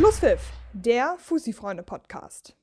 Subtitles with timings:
[0.00, 2.56] Schlusspfiff, der Fussi-Freunde-Podcast.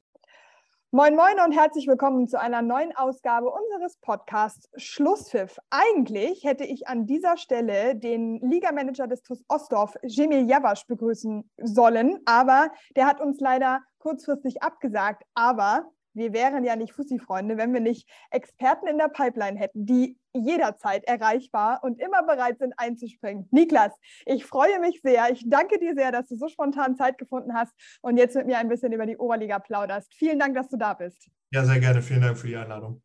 [0.89, 5.59] Moin Moin und herzlich willkommen zu einer neuen Ausgabe unseres Podcasts Schlusspfiff.
[5.69, 12.19] Eigentlich hätte ich an dieser Stelle den Ligamanager des TuS Ostdorf, Jemil Javasch, begrüßen sollen,
[12.25, 15.21] aber der hat uns leider kurzfristig abgesagt.
[15.35, 20.17] Aber wir wären ja nicht Fussi-Freunde, wenn wir nicht Experten in der Pipeline hätten, die
[20.33, 23.47] jederzeit erreichbar und immer bereit sind einzuspringen.
[23.51, 23.93] Niklas,
[24.25, 25.31] ich freue mich sehr.
[25.31, 28.57] Ich danke dir sehr, dass du so spontan Zeit gefunden hast und jetzt mit mir
[28.57, 30.13] ein bisschen über die Oberliga plauderst.
[30.13, 31.29] Vielen Dank, dass du da bist.
[31.51, 32.01] Ja, sehr gerne.
[32.01, 33.01] Vielen Dank für die Einladung.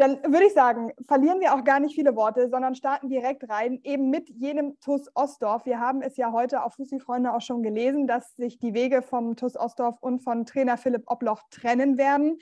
[0.00, 3.80] Dann würde ich sagen, verlieren wir auch gar nicht viele Worte, sondern starten direkt rein,
[3.84, 5.66] eben mit jenem TUS Ostdorf.
[5.66, 9.36] Wir haben es ja heute auf Fußballfreunde auch schon gelesen, dass sich die Wege vom
[9.36, 12.38] TUS Ostdorf und von Trainer Philipp Obloch trennen werden.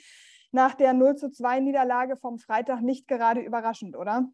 [0.53, 4.29] Nach der 0 zu 2 Niederlage vom Freitag nicht gerade überraschend, oder?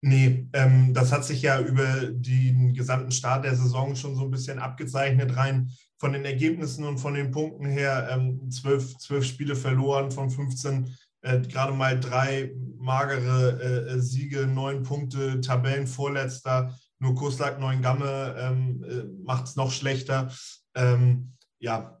[0.00, 4.32] Nee, ähm, das hat sich ja über den gesamten Start der Saison schon so ein
[4.32, 8.08] bisschen abgezeichnet, rein von den Ergebnissen und von den Punkten her.
[8.10, 10.96] Ähm, zwölf, zwölf Spiele verloren von 15
[11.28, 16.74] äh, gerade mal drei magere äh, äh, Siege, neun Punkte, Tabellenvorletzter.
[17.00, 20.32] Nur Kuslak Neuengamme ähm, äh, macht es noch schlechter.
[20.74, 22.00] Ähm, ja,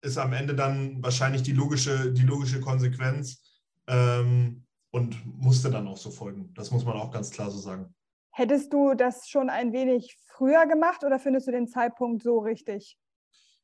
[0.00, 3.42] ist am Ende dann wahrscheinlich die logische, die logische Konsequenz
[3.88, 6.52] ähm, und musste dann auch so folgen.
[6.54, 7.94] Das muss man auch ganz klar so sagen.
[8.30, 12.96] Hättest du das schon ein wenig früher gemacht oder findest du den Zeitpunkt so richtig?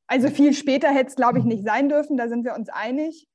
[0.07, 3.27] Also viel später hätte es, glaube ich, nicht sein dürfen, da sind wir uns einig.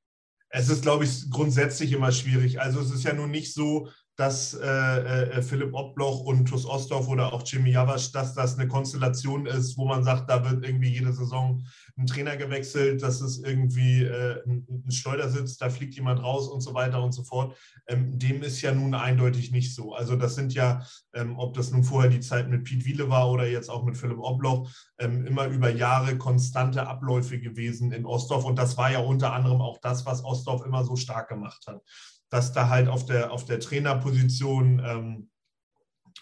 [0.51, 2.61] Es ist, glaube ich, grundsätzlich immer schwierig.
[2.61, 7.09] Also es ist ja nun nicht so, dass äh, äh, Philipp Ottbloch und TuS Ostdorf
[7.09, 10.91] oder auch Jimmy Javasch, dass das eine Konstellation ist, wo man sagt, da wird irgendwie
[10.91, 11.65] jede Saison
[11.97, 16.61] ein Trainer gewechselt, dass es irgendwie äh, ein, ein Schleudersitz, da fliegt jemand raus und
[16.61, 17.57] so weiter und so fort.
[17.87, 19.95] Ähm, dem ist ja nun eindeutig nicht so.
[19.95, 23.31] Also das sind ja, ähm, ob das nun vorher die Zeit mit Piet Wiele war
[23.31, 28.45] oder jetzt auch mit Philipp Obloch, ähm, immer über Jahre konstante Abläufe gewesen in Ostdorf.
[28.45, 31.83] Und das war ja unter anderem auch das, was Ostdorf immer so stark gemacht hat.
[32.29, 35.31] Dass da halt auf der, auf der Trainerposition ähm,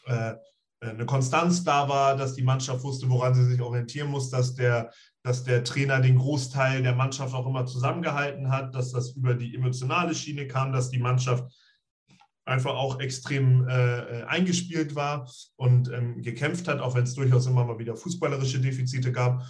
[0.06, 0.34] äh,
[0.80, 4.92] eine Konstanz da war, dass die Mannschaft wusste, woran sie sich orientieren muss, dass der,
[5.22, 9.54] dass der Trainer den Großteil der Mannschaft auch immer zusammengehalten hat, dass das über die
[9.54, 11.52] emotionale Schiene kam, dass die Mannschaft
[12.44, 17.64] einfach auch extrem äh, eingespielt war und ähm, gekämpft hat, auch wenn es durchaus immer
[17.64, 19.44] mal wieder fußballerische Defizite gab.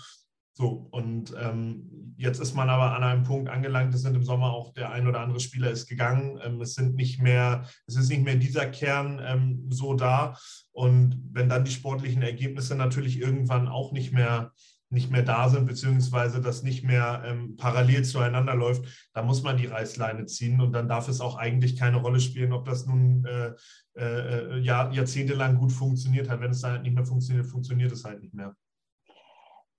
[0.59, 4.51] So, und ähm, jetzt ist man aber an einem Punkt angelangt, es sind im Sommer
[4.51, 6.41] auch der ein oder andere Spieler ist gegangen.
[6.43, 10.37] Ähm, es sind nicht mehr, es ist nicht mehr dieser Kern ähm, so da.
[10.73, 14.53] Und wenn dann die sportlichen Ergebnisse natürlich irgendwann auch nicht mehr
[14.91, 19.59] nicht mehr da sind, beziehungsweise das nicht mehr ähm, parallel zueinander läuft, da muss man
[19.59, 23.23] die Reißleine ziehen und dann darf es auch eigentlich keine Rolle spielen, ob das nun
[23.27, 23.53] äh,
[23.97, 26.41] äh, Jahr, jahrzehntelang gut funktioniert hat.
[26.41, 28.57] Wenn es dann halt nicht mehr funktioniert, funktioniert es halt nicht mehr.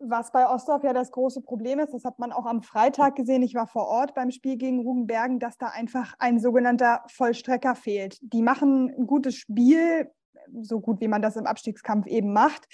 [0.02, 3.44] Was bei Ostdorf ja das große Problem ist, das hat man auch am Freitag gesehen,
[3.44, 8.18] ich war vor Ort beim Spiel gegen Rugenbergen, dass da einfach ein sogenannter Vollstrecker fehlt.
[8.22, 10.10] Die machen ein gutes Spiel,
[10.62, 12.68] so gut wie man das im Abstiegskampf eben macht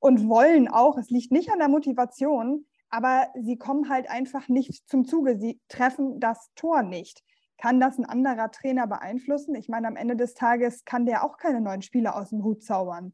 [0.00, 0.98] und wollen auch.
[0.98, 5.38] Es liegt nicht an der Motivation, aber sie kommen halt einfach nicht zum Zuge.
[5.38, 7.22] Sie treffen das Tor nicht.
[7.58, 9.54] Kann das ein anderer Trainer beeinflussen?
[9.54, 12.64] Ich meine, am Ende des Tages kann der auch keine neuen Spieler aus dem Hut
[12.64, 13.12] zaubern.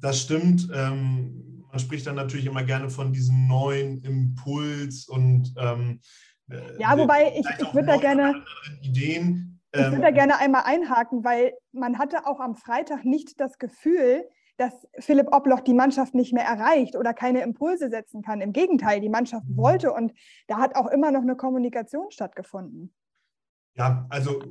[0.00, 0.68] Das stimmt.
[0.72, 6.00] Ähm, man spricht dann natürlich immer gerne von diesem neuen Impuls und ähm,
[6.50, 8.44] äh, ja, wobei ich, ich würde da gerne
[8.82, 9.60] Ideen.
[9.74, 13.58] Ich würde da ähm, gerne einmal einhaken, weil man hatte auch am Freitag nicht das
[13.58, 14.28] Gefühl,
[14.58, 18.42] dass Philipp Obloch die Mannschaft nicht mehr erreicht oder keine Impulse setzen kann.
[18.42, 19.56] Im Gegenteil, die Mannschaft mhm.
[19.56, 20.12] wollte und
[20.48, 22.92] da hat auch immer noch eine Kommunikation stattgefunden.
[23.74, 24.42] Ja, also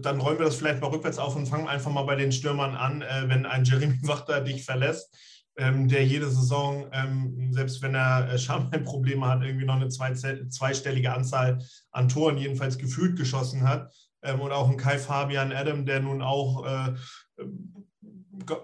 [0.00, 2.74] dann räumen wir das vielleicht mal rückwärts auf und fangen einfach mal bei den Stürmern
[2.74, 3.02] an.
[3.02, 5.14] Äh, wenn ein Jeremy Wachter dich verlässt,
[5.56, 10.14] ähm, der jede Saison, ähm, selbst wenn er äh, Schambein-Probleme hat, irgendwie noch eine zwei,
[10.14, 11.58] zweistellige Anzahl
[11.90, 13.92] an Toren jedenfalls gefühlt geschossen hat.
[14.22, 16.94] Ähm, und auch ein Kai Fabian Adam, der nun auch äh,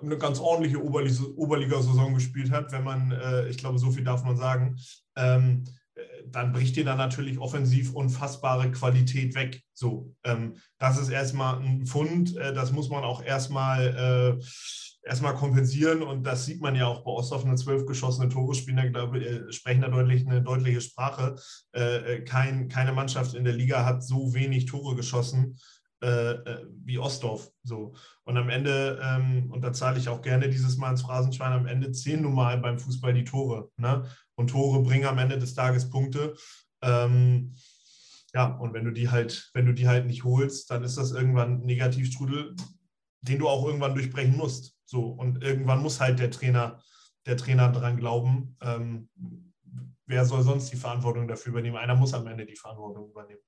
[0.02, 4.36] eine ganz ordentliche Oberliga-Saison gespielt hat, wenn man, äh, ich glaube, so viel darf man
[4.36, 4.76] sagen,
[5.16, 5.64] ähm,
[5.94, 9.62] äh, dann bricht dir da natürlich offensiv unfassbare Qualität weg.
[9.74, 14.38] So, ähm, das ist erstmal ein Fund, äh, das muss man auch erstmal
[15.08, 18.92] erstmal kompensieren und das sieht man ja auch bei Osthoff, eine zwölf geschossene Tore spielen,
[18.92, 21.36] glaube sprechen da deutlich eine deutliche Sprache.
[22.26, 25.56] kein, keine Mannschaft in der Liga hat so wenig Tore geschossen
[26.00, 27.50] äh, äh, wie Ostdorf.
[27.64, 27.92] So.
[28.22, 31.66] Und am Ende, ähm, und da zahle ich auch gerne dieses Mal ins Phrasenschwein, am
[31.66, 33.72] Ende zählen nun mal beim Fußball die Tore.
[33.76, 34.08] Ne?
[34.36, 36.36] Und Tore bringen am Ende des Tages Punkte.
[36.82, 37.56] Ähm,
[38.32, 41.10] ja, und wenn du die halt, wenn du die halt nicht holst, dann ist das
[41.10, 42.54] irgendwann ein Negativstrudel,
[43.22, 44.77] den du auch irgendwann durchbrechen musst.
[44.88, 46.80] So, und irgendwann muss halt der Trainer,
[47.26, 48.56] der Trainer dran glauben.
[48.62, 49.10] Ähm,
[50.06, 51.76] wer soll sonst die Verantwortung dafür übernehmen?
[51.76, 53.42] Einer muss am Ende die Verantwortung übernehmen.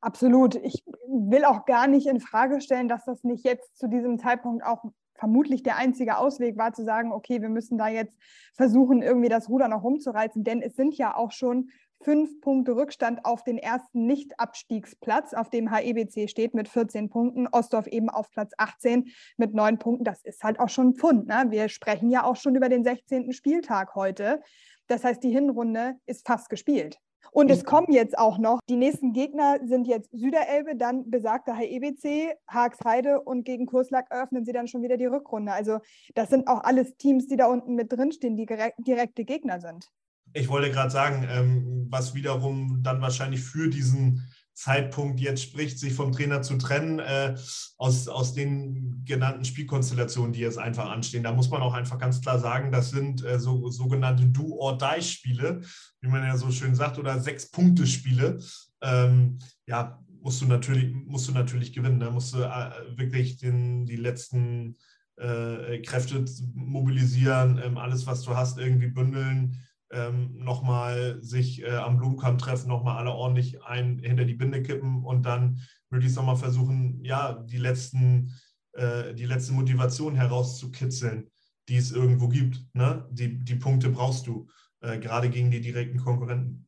[0.00, 0.56] Absolut.
[0.56, 4.64] Ich will auch gar nicht in Frage stellen, dass das nicht jetzt zu diesem Zeitpunkt
[4.64, 4.82] auch
[5.14, 8.16] vermutlich der einzige Ausweg war, zu sagen, okay, wir müssen da jetzt
[8.54, 11.70] versuchen, irgendwie das Ruder noch rumzureißen, denn es sind ja auch schon
[12.06, 17.88] fünf Punkte Rückstand auf den ersten Nicht-Abstiegsplatz, auf dem HEBC steht mit 14 Punkten, Ostdorf
[17.88, 20.04] eben auf Platz 18 mit neun Punkten.
[20.04, 21.26] Das ist halt auch schon ein Pfund.
[21.26, 21.46] Ne?
[21.48, 23.32] Wir sprechen ja auch schon über den 16.
[23.32, 24.40] Spieltag heute.
[24.86, 27.00] Das heißt, die Hinrunde ist fast gespielt.
[27.32, 32.36] Und es kommen jetzt auch noch, die nächsten Gegner sind jetzt Süderelbe, dann besagter HEBC,
[32.46, 35.50] Haagsheide und gegen Kurslack eröffnen sie dann schon wieder die Rückrunde.
[35.50, 35.80] Also
[36.14, 39.90] das sind auch alles Teams, die da unten mit drinstehen, die direkte Gegner sind.
[40.32, 44.26] Ich wollte gerade sagen, ähm, was wiederum dann wahrscheinlich für diesen
[44.56, 47.36] Zeitpunkt jetzt spricht, sich vom Trainer zu trennen, äh,
[47.76, 51.22] aus, aus den genannten Spielkonstellationen, die jetzt einfach anstehen.
[51.22, 55.60] Da muss man auch einfach ganz klar sagen, das sind äh, so, sogenannte Do-or-Die-Spiele,
[56.00, 58.38] wie man ja so schön sagt, oder Sechs-Punkte-Spiele.
[58.80, 62.00] Ähm, ja, musst du natürlich, musst du natürlich gewinnen.
[62.00, 64.78] Da musst du äh, wirklich den, die letzten
[65.16, 66.24] äh, Kräfte
[66.54, 72.68] mobilisieren, ähm, alles, was du hast, irgendwie bündeln ähm, nochmal sich äh, am Blumenkamm treffen,
[72.68, 75.60] nochmal alle ordentlich ein hinter die Binde kippen und dann
[75.90, 78.32] möglichst nochmal versuchen, ja, die letzten,
[78.72, 81.30] äh, die letzte Motivation herauszukitzeln,
[81.68, 82.64] die es irgendwo gibt.
[82.74, 83.06] Ne?
[83.10, 84.48] Die, die Punkte brauchst du,
[84.80, 86.65] äh, gerade gegen die direkten Konkurrenten.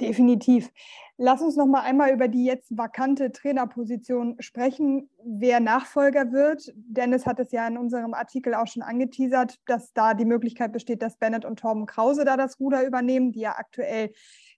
[0.00, 0.70] Definitiv.
[1.16, 6.72] Lass uns noch mal einmal über die jetzt vakante Trainerposition sprechen, wer Nachfolger wird.
[6.76, 11.02] Dennis hat es ja in unserem Artikel auch schon angeteasert, dass da die Möglichkeit besteht,
[11.02, 14.12] dass Bennett und Torben Krause da das Ruder übernehmen, die ja aktuell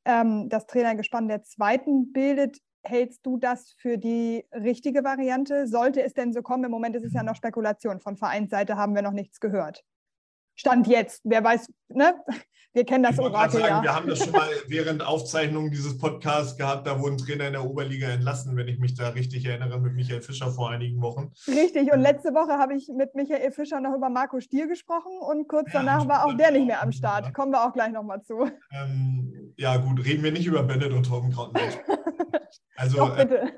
[0.04, 2.58] ähm, das Trainergespann der zweiten bildet.
[2.82, 5.66] Hältst du das für die richtige Variante?
[5.66, 6.64] Sollte es denn so kommen?
[6.64, 8.00] Im Moment ist es ja noch Spekulation.
[8.00, 9.84] Von Vereinsseite haben wir noch nichts gehört.
[10.60, 11.22] Stand jetzt.
[11.24, 12.14] Wer weiß, ne?
[12.74, 13.60] Wir kennen das Orakel.
[13.60, 13.82] Sagen, ja.
[13.82, 16.86] Wir haben das schon mal während Aufzeichnung dieses Podcasts gehabt.
[16.86, 20.20] Da wurden Trainer in der Oberliga entlassen, wenn ich mich da richtig erinnere, mit Michael
[20.20, 21.32] Fischer vor einigen Wochen.
[21.48, 21.90] Richtig.
[21.90, 25.72] Und letzte Woche habe ich mit Michael Fischer noch über Marco Stier gesprochen und kurz
[25.72, 27.24] ja, danach war auch der nicht mehr am Start.
[27.24, 27.32] Ja.
[27.32, 28.50] Kommen wir auch gleich nochmal zu.
[28.70, 30.04] Ähm, ja, gut.
[30.04, 31.84] Reden wir nicht über Bennett und Torben Krautenberg.
[32.76, 33.42] Also, Doch, bitte.
[33.42, 33.52] Äh,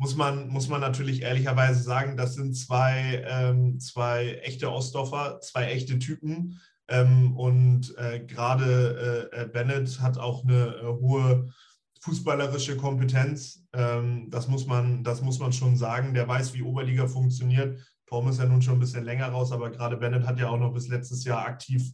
[0.00, 5.66] muss man, muss man natürlich ehrlicherweise sagen, das sind zwei, ähm, zwei echte Ostdorfer, zwei
[5.66, 6.58] echte Typen.
[6.88, 11.52] Ähm, und äh, gerade äh, äh, Bennett hat auch eine äh, hohe
[12.00, 13.62] fußballerische Kompetenz.
[13.74, 16.14] Ähm, das, muss man, das muss man schon sagen.
[16.14, 17.78] Der weiß, wie Oberliga funktioniert.
[18.06, 20.58] Tom ist ja nun schon ein bisschen länger raus, aber gerade Bennett hat ja auch
[20.58, 21.92] noch bis letztes Jahr aktiv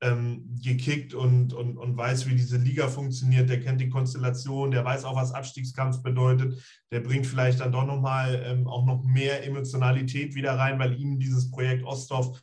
[0.00, 4.84] ähm, gekickt und, und, und weiß, wie diese Liga funktioniert, der kennt die Konstellation, der
[4.84, 6.62] weiß auch, was Abstiegskampf bedeutet,
[6.92, 11.18] der bringt vielleicht dann doch nochmal ähm, auch noch mehr Emotionalität wieder rein, weil ihm
[11.18, 12.40] dieses Projekt Ostdorf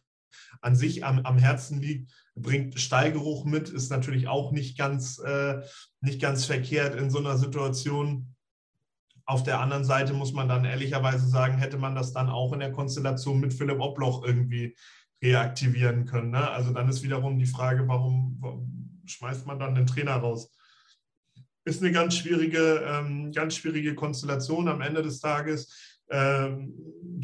[0.61, 5.61] an sich am, am Herzen liegt, bringt Stallgeruch mit, ist natürlich auch nicht ganz, äh,
[6.01, 8.35] nicht ganz verkehrt in so einer Situation.
[9.25, 12.59] Auf der anderen Seite muss man dann ehrlicherweise sagen, hätte man das dann auch in
[12.59, 14.75] der Konstellation mit Philipp Obloch irgendwie
[15.23, 16.31] reaktivieren können.
[16.31, 16.49] Ne?
[16.49, 20.51] Also dann ist wiederum die Frage, warum, warum, schmeißt man dann den Trainer raus?
[21.63, 25.94] Ist eine ganz schwierige, ähm, ganz schwierige Konstellation am Ende des Tages.
[26.09, 26.73] Ähm,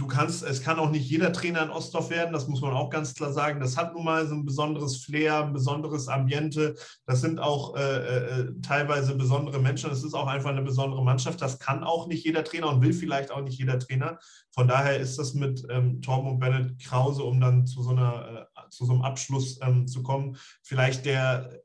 [0.01, 2.89] du kannst, es kann auch nicht jeder Trainer in Ostdorf werden, das muss man auch
[2.89, 3.59] ganz klar sagen.
[3.59, 6.75] Das hat nun mal so ein besonderes Flair, ein besonderes Ambiente.
[7.05, 9.89] Das sind auch äh, äh, teilweise besondere Menschen.
[9.89, 11.41] Das ist auch einfach eine besondere Mannschaft.
[11.41, 14.19] Das kann auch nicht jeder Trainer und will vielleicht auch nicht jeder Trainer.
[14.51, 18.47] Von daher ist das mit ähm, Torben und Bennett Krause, um dann zu so, einer,
[18.55, 21.61] äh, zu so einem Abschluss ähm, zu kommen, vielleicht der,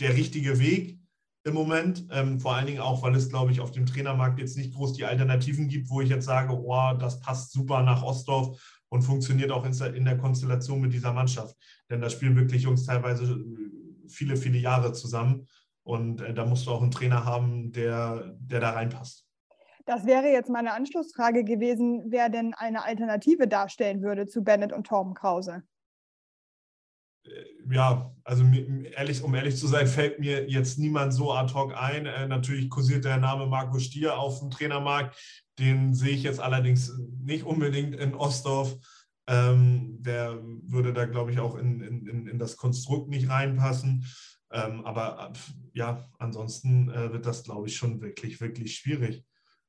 [0.00, 1.01] der richtige Weg
[1.44, 2.06] im Moment.
[2.10, 4.94] Ähm, vor allen Dingen auch, weil es, glaube ich, auf dem Trainermarkt jetzt nicht groß
[4.94, 9.50] die Alternativen gibt, wo ich jetzt sage, oh, das passt super nach Ostdorf und funktioniert
[9.50, 11.56] auch in der Konstellation mit dieser Mannschaft.
[11.90, 15.46] Denn da spielen wirklich Jungs teilweise äh, viele, viele Jahre zusammen.
[15.82, 19.26] Und äh, da musst du auch einen Trainer haben, der, der da reinpasst.
[19.84, 24.86] Das wäre jetzt meine Anschlussfrage gewesen, wer denn eine Alternative darstellen würde zu Bennett und
[24.86, 25.64] Torben Krause.
[27.24, 31.74] Äh, ja, also ehrlich, um ehrlich zu sein, fällt mir jetzt niemand so ad hoc
[31.74, 32.06] ein.
[32.06, 35.16] Äh, natürlich kursiert der Name Marco Stier auf dem Trainermarkt.
[35.58, 38.76] Den sehe ich jetzt allerdings nicht unbedingt in Ostdorf.
[39.26, 44.04] Ähm, der würde da, glaube ich, auch in, in, in das Konstrukt nicht reinpassen.
[44.50, 45.32] Ähm, aber
[45.72, 49.24] ja, ansonsten äh, wird das, glaube ich, schon wirklich, wirklich schwierig.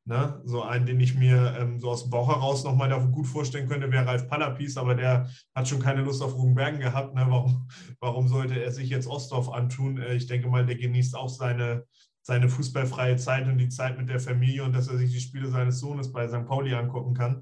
[0.05, 0.41] Ne?
[0.43, 3.89] So einen, den ich mir ähm, so aus dem Bauch heraus nochmal gut vorstellen könnte,
[3.89, 7.15] wäre Ralf Palapis, aber der hat schon keine Lust auf Rugenbergen gehabt.
[7.15, 7.25] Ne?
[7.29, 7.69] Warum,
[8.01, 9.97] warum sollte er sich jetzt Ostdorf antun?
[9.97, 11.85] Äh, ich denke mal, der genießt auch seine,
[12.21, 15.49] seine fußballfreie Zeit und die Zeit mit der Familie und dass er sich die Spiele
[15.49, 16.45] seines Sohnes bei St.
[16.45, 17.41] Pauli angucken kann.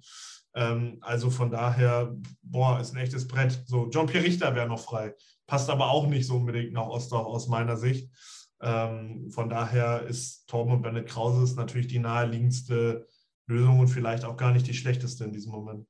[0.54, 3.64] Ähm, also von daher, boah, ist ein echtes Brett.
[3.66, 5.16] So, John-Pierre Richter wäre noch frei.
[5.48, 8.12] Passt aber auch nicht so unbedingt nach Ostdorf aus meiner Sicht.
[8.62, 13.08] Ähm, von daher ist Torben und Bennett Krause natürlich die naheliegendste
[13.48, 15.88] Lösung und vielleicht auch gar nicht die schlechteste in diesem Moment.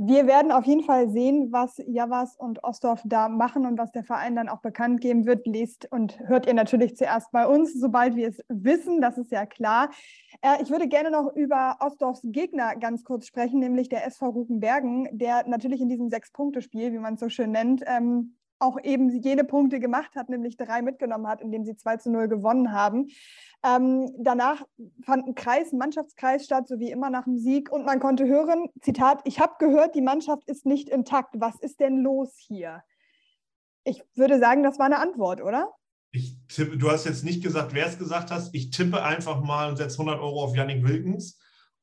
[0.00, 4.04] Wir werden auf jeden Fall sehen, was Javas und Ostdorf da machen und was der
[4.04, 5.44] Verein dann auch bekannt geben wird.
[5.44, 9.44] Lest und hört ihr natürlich zuerst bei uns, sobald wir es wissen, das ist ja
[9.44, 9.90] klar.
[10.40, 15.08] Äh, ich würde gerne noch über Ostdorfs Gegner ganz kurz sprechen, nämlich der SV Rugenbergen,
[15.10, 19.44] der natürlich in diesem Sechs-Punkte-Spiel, wie man es so schön nennt, ähm, auch eben jene
[19.44, 23.08] Punkte gemacht hat, nämlich drei mitgenommen hat, indem sie 2 zu 0 gewonnen haben.
[23.64, 24.64] Ähm, danach
[25.04, 27.70] fand ein Kreis, ein Mannschaftskreis statt, so wie immer nach dem Sieg.
[27.70, 31.34] Und man konnte hören, Zitat, ich habe gehört, die Mannschaft ist nicht intakt.
[31.38, 32.82] Was ist denn los hier?
[33.84, 35.70] Ich würde sagen, das war eine Antwort, oder?
[36.10, 38.50] Ich tippe, du hast jetzt nicht gesagt, wer es gesagt hat.
[38.52, 41.38] Ich tippe einfach mal und setze 100 Euro auf Yannick Wilkens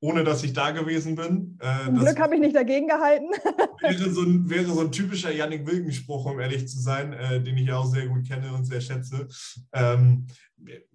[0.05, 1.57] ohne dass ich da gewesen bin.
[1.59, 3.25] Äh, Zum Glück habe ich nicht dagegen gehalten.
[3.81, 7.57] wäre, so ein, wäre so ein typischer Yannick Wilken-Spruch, um ehrlich zu sein, äh, den
[7.57, 9.27] ich ja auch sehr gut kenne und sehr schätze.
[9.74, 10.27] Ähm,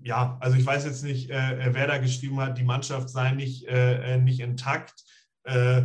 [0.00, 3.67] ja, also ich weiß jetzt nicht, äh, wer da geschrieben hat, die Mannschaft sei nicht,
[3.67, 5.02] äh, nicht intakt.
[5.43, 5.83] Äh,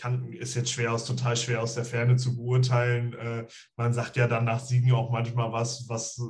[0.00, 3.14] kann, ist jetzt schwer aus, total schwer aus der Ferne zu beurteilen.
[3.14, 6.20] Äh, man sagt ja dann nach Siegen auch manchmal was, was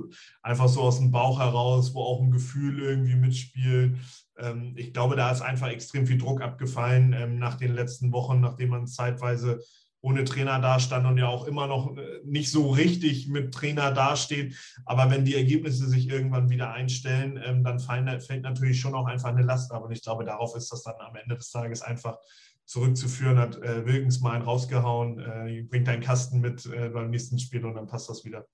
[0.43, 3.99] einfach so aus dem Bauch heraus, wo auch ein Gefühl irgendwie mitspielt.
[4.39, 8.41] Ähm, ich glaube, da ist einfach extrem viel Druck abgefallen ähm, nach den letzten Wochen,
[8.41, 9.61] nachdem man zeitweise
[10.01, 14.55] ohne Trainer dastand und ja auch immer noch äh, nicht so richtig mit Trainer dasteht.
[14.85, 19.31] Aber wenn die Ergebnisse sich irgendwann wieder einstellen, ähm, dann fällt natürlich schon auch einfach
[19.31, 19.85] eine Last ab.
[19.85, 22.19] Und ich glaube, darauf ist das dann am Ende des Tages einfach
[22.65, 23.39] zurückzuführen.
[23.39, 27.75] Hat äh, Wilkens mal einen rausgehauen, äh, bringt einen Kasten mit beim nächsten Spiel und
[27.75, 28.47] dann passt das wieder.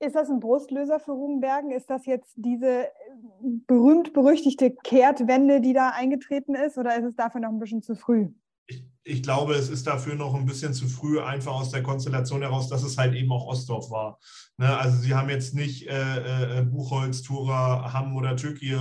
[0.00, 1.70] Ist das ein Brustlöser für Rugenbergen?
[1.72, 2.90] Ist das jetzt diese äh,
[3.66, 8.28] berühmt-berüchtigte Kehrtwende, die da eingetreten ist, oder ist es dafür noch ein bisschen zu früh?
[8.68, 12.42] Ich, ich, glaube, es ist dafür noch ein bisschen zu früh, einfach aus der Konstellation
[12.42, 14.20] heraus, dass es halt eben auch Ostdorf war.
[14.56, 14.76] Ne?
[14.76, 18.76] Also sie haben jetzt nicht äh, äh, Buchholz, Tura, Hamm oder Türkei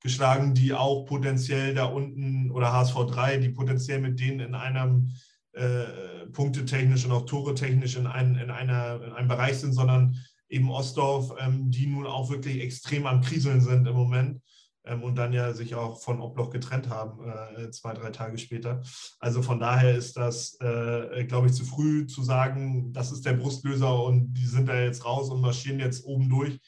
[0.00, 5.12] geschlagen, die auch potenziell da unten oder HSV 3, die potenziell mit denen in einem
[5.52, 10.16] äh, punktetechnisch und auch Tore technisch in, ein, in, einer, in einem Bereich sind, sondern
[10.52, 14.42] eben Ostdorf, ähm, die nun auch wirklich extrem am Kriseln sind im Moment
[14.84, 18.82] ähm, und dann ja sich auch von Obloch getrennt haben, äh, zwei, drei Tage später.
[19.18, 23.32] Also von daher ist das, äh, glaube ich, zu früh zu sagen, das ist der
[23.32, 26.60] Brustlöser und die sind da jetzt raus und marschieren jetzt oben durch.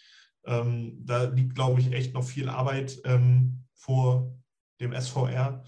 [0.46, 3.00] Ähm, da liegt, glaube ich, echt noch viel Arbeit
[3.74, 4.34] vor
[4.80, 5.62] dem SVR.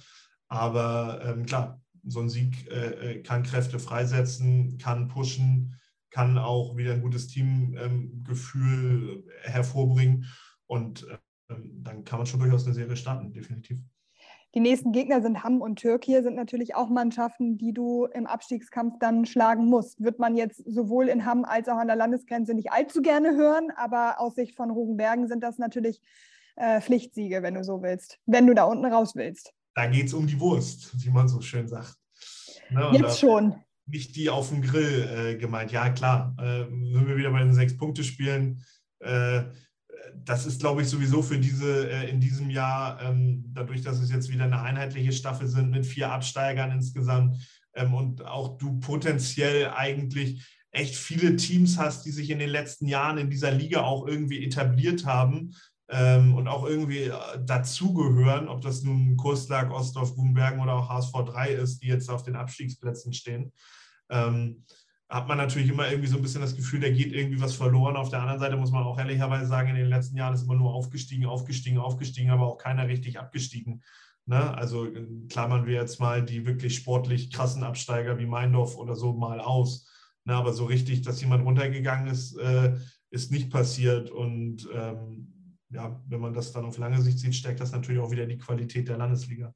[0.49, 5.76] Aber klar, so ein Sieg äh, kann Kräfte freisetzen, kann pushen
[6.16, 10.25] kann auch wieder ein gutes Teamgefühl ähm, hervorbringen.
[10.66, 11.06] Und
[11.50, 13.78] ähm, dann kann man schon durchaus eine Serie starten, definitiv.
[14.54, 18.94] Die nächsten Gegner sind Hamm und Türkei, sind natürlich auch Mannschaften, die du im Abstiegskampf
[18.99, 20.02] dann schlagen musst.
[20.02, 23.70] Wird man jetzt sowohl in Hamm als auch an der Landesgrenze nicht allzu gerne hören,
[23.76, 26.00] aber aus Sicht von Rugenbergen sind das natürlich
[26.54, 29.52] äh, Pflichtsiege, wenn du so willst, wenn du da unten raus willst.
[29.75, 31.94] Da geht es um die Wurst, wie man so schön sagt.
[32.70, 35.73] Ne, jetzt da, schon nicht die auf dem Grill äh, gemeint.
[35.73, 38.62] Ja, klar, äh, sind wir wieder bei den Sechs-Punkte-Spielen.
[39.00, 39.45] Äh,
[40.25, 44.11] das ist, glaube ich, sowieso für diese äh, in diesem Jahr, ähm, dadurch, dass es
[44.11, 47.37] jetzt wieder eine einheitliche Staffel sind mit vier Absteigern insgesamt
[47.75, 52.87] ähm, und auch du potenziell eigentlich echt viele Teams hast, die sich in den letzten
[52.87, 55.55] Jahren in dieser Liga auch irgendwie etabliert haben
[55.88, 57.12] ähm, und auch irgendwie äh,
[57.45, 62.23] dazugehören, ob das nun Kurslag, Ostdorf, Grunbergen oder auch HSV 3 ist, die jetzt auf
[62.23, 63.52] den Abstiegsplätzen stehen
[64.11, 64.64] ähm,
[65.09, 67.97] hat man natürlich immer irgendwie so ein bisschen das Gefühl, da geht irgendwie was verloren.
[67.97, 70.57] Auf der anderen Seite muss man auch ehrlicherweise sagen, in den letzten Jahren ist immer
[70.57, 73.83] nur aufgestiegen, aufgestiegen, aufgestiegen, aber auch keiner richtig abgestiegen.
[74.26, 74.57] Ne?
[74.57, 74.88] Also
[75.28, 79.88] klammern wir jetzt mal die wirklich sportlich krassen Absteiger wie Meindorf oder so mal aus.
[80.25, 80.35] Ne?
[80.35, 82.75] Aber so richtig, dass jemand runtergegangen ist, äh,
[83.11, 84.11] ist nicht passiert.
[84.11, 85.36] Und ähm,
[85.70, 88.38] ja, wenn man das dann auf lange Sicht sieht, stärkt das natürlich auch wieder die
[88.38, 89.52] Qualität der Landesliga.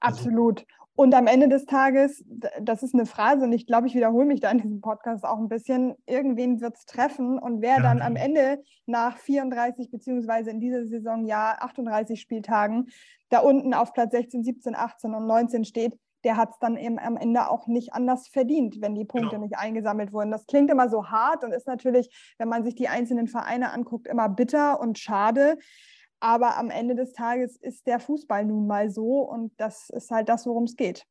[0.00, 0.66] Also Absolut.
[0.94, 2.22] Und am Ende des Tages,
[2.60, 5.38] das ist eine Phrase und ich glaube, ich wiederhole mich da in diesem Podcast auch
[5.38, 7.82] ein bisschen, irgendwen wird es treffen und wer ja.
[7.82, 12.90] dann am Ende nach 34 beziehungsweise in dieser Saison ja 38 Spieltagen
[13.30, 16.98] da unten auf Platz 16, 17, 18 und 19 steht, der hat es dann eben
[16.98, 19.42] am Ende auch nicht anders verdient, wenn die Punkte genau.
[19.42, 20.30] nicht eingesammelt wurden.
[20.30, 24.06] Das klingt immer so hart und ist natürlich, wenn man sich die einzelnen Vereine anguckt,
[24.06, 25.58] immer bitter und schade.
[26.20, 30.28] Aber am Ende des Tages ist der Fußball nun mal so und das ist halt
[30.28, 31.04] das, worum es geht.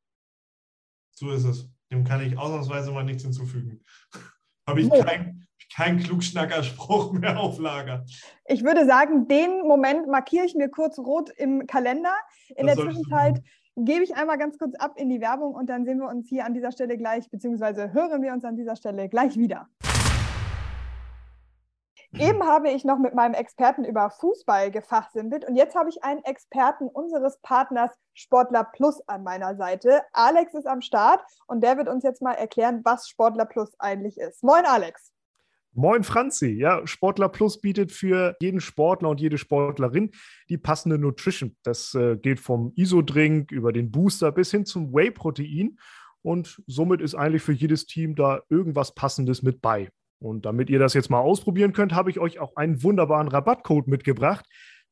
[1.11, 1.69] So ist es.
[1.91, 3.83] Dem kann ich ausnahmsweise mal nichts hinzufügen.
[4.67, 5.03] Habe ich oh.
[5.03, 8.05] keinen kein Klugschnacker-Spruch mehr auf Lager.
[8.45, 12.13] Ich würde sagen, den Moment markiere ich mir kurz rot im Kalender.
[12.55, 13.41] In das der Zwischenzeit
[13.75, 16.45] gebe ich einmal ganz kurz ab in die Werbung und dann sehen wir uns hier
[16.45, 19.67] an dieser Stelle gleich, beziehungsweise hören wir uns an dieser Stelle gleich wieder.
[22.13, 26.21] Eben habe ich noch mit meinem Experten über Fußball gefachsimpelt und jetzt habe ich einen
[26.25, 30.01] Experten unseres Partners Sportler Plus an meiner Seite.
[30.11, 34.17] Alex ist am Start und der wird uns jetzt mal erklären, was Sportler Plus eigentlich
[34.17, 34.43] ist.
[34.43, 35.13] Moin, Alex.
[35.73, 40.11] Moin Franzi, ja, Sportler Plus bietet für jeden Sportler und jede Sportlerin
[40.49, 41.55] die passende Nutrition.
[41.63, 45.77] Das äh, geht vom Isodrink über den Booster bis hin zum Whey-Protein
[46.23, 49.89] und somit ist eigentlich für jedes Team da irgendwas Passendes mit bei.
[50.19, 53.87] Und damit ihr das jetzt mal ausprobieren könnt, habe ich euch auch einen wunderbaren Rabattcode
[53.87, 54.45] mitgebracht.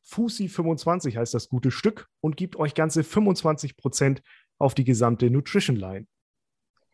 [0.09, 4.21] FUSI25 heißt das gute Stück und gibt euch ganze 25%
[4.57, 6.07] auf die gesamte Nutrition Line.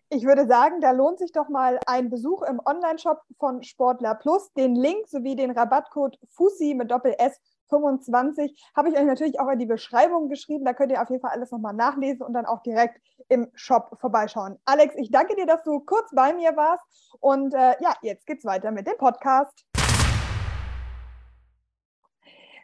[0.09, 4.53] Ich würde sagen, da lohnt sich doch mal ein Besuch im Online-Shop von Sportler Plus.
[4.53, 9.49] Den Link sowie den Rabattcode FUSI mit Doppel S 25 habe ich euch natürlich auch
[9.49, 10.63] in die Beschreibung geschrieben.
[10.63, 13.97] Da könnt ihr auf jeden Fall alles nochmal nachlesen und dann auch direkt im Shop
[13.99, 14.59] vorbeischauen.
[14.65, 16.83] Alex, ich danke dir, dass du kurz bei mir warst.
[17.19, 19.65] Und äh, ja, jetzt geht's weiter mit dem Podcast.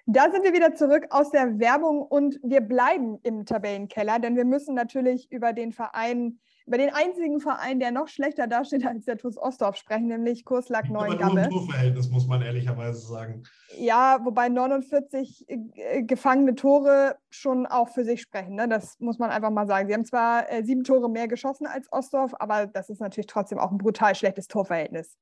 [0.06, 4.46] Da sind wir wieder zurück aus der Werbung und wir bleiben im Tabellenkeller, denn wir
[4.46, 6.40] müssen natürlich über den Verein
[6.72, 10.90] über den einzigen Verein, der noch schlechter dasteht als der TuS Ostdorf sprechen, nämlich Kurslack
[10.90, 11.50] Neuengamme.
[11.50, 13.44] Torverhältnis, muss man ehrlicherweise sagen.
[13.78, 18.56] Ja, wobei 49 äh, gefangene Tore schon auch für sich sprechen.
[18.56, 18.70] Ne?
[18.70, 19.90] Das muss man einfach mal sagen.
[19.90, 23.60] Sie haben zwar äh, sieben Tore mehr geschossen als Ostdorf, aber das ist natürlich trotzdem
[23.60, 25.18] auch ein brutal schlechtes Torverhältnis.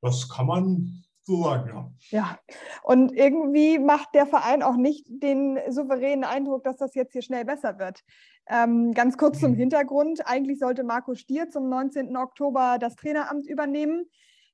[0.00, 1.92] Das kann man so sagen, ja.
[2.10, 2.38] Ja,
[2.82, 7.44] und irgendwie macht der Verein auch nicht den souveränen Eindruck, dass das jetzt hier schnell
[7.44, 8.02] besser wird.
[8.46, 9.56] Ähm, ganz kurz zum mhm.
[9.56, 10.26] Hintergrund.
[10.26, 12.16] Eigentlich sollte Marco Stier zum 19.
[12.16, 14.06] Oktober das Traineramt übernehmen.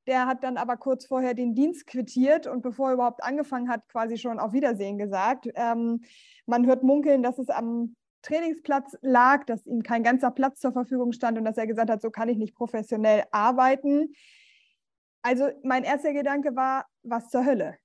[0.06, 3.86] Der hat dann aber kurz vorher den Dienst quittiert und bevor er überhaupt angefangen hat,
[3.88, 5.48] quasi schon auf Wiedersehen gesagt.
[5.54, 6.02] Ähm,
[6.46, 11.12] man hört munkeln, dass es am Trainingsplatz lag, dass ihm kein ganzer Platz zur Verfügung
[11.12, 14.14] stand und dass er gesagt hat, so kann ich nicht professionell arbeiten.
[15.22, 17.76] Also mein erster Gedanke war, was zur Hölle?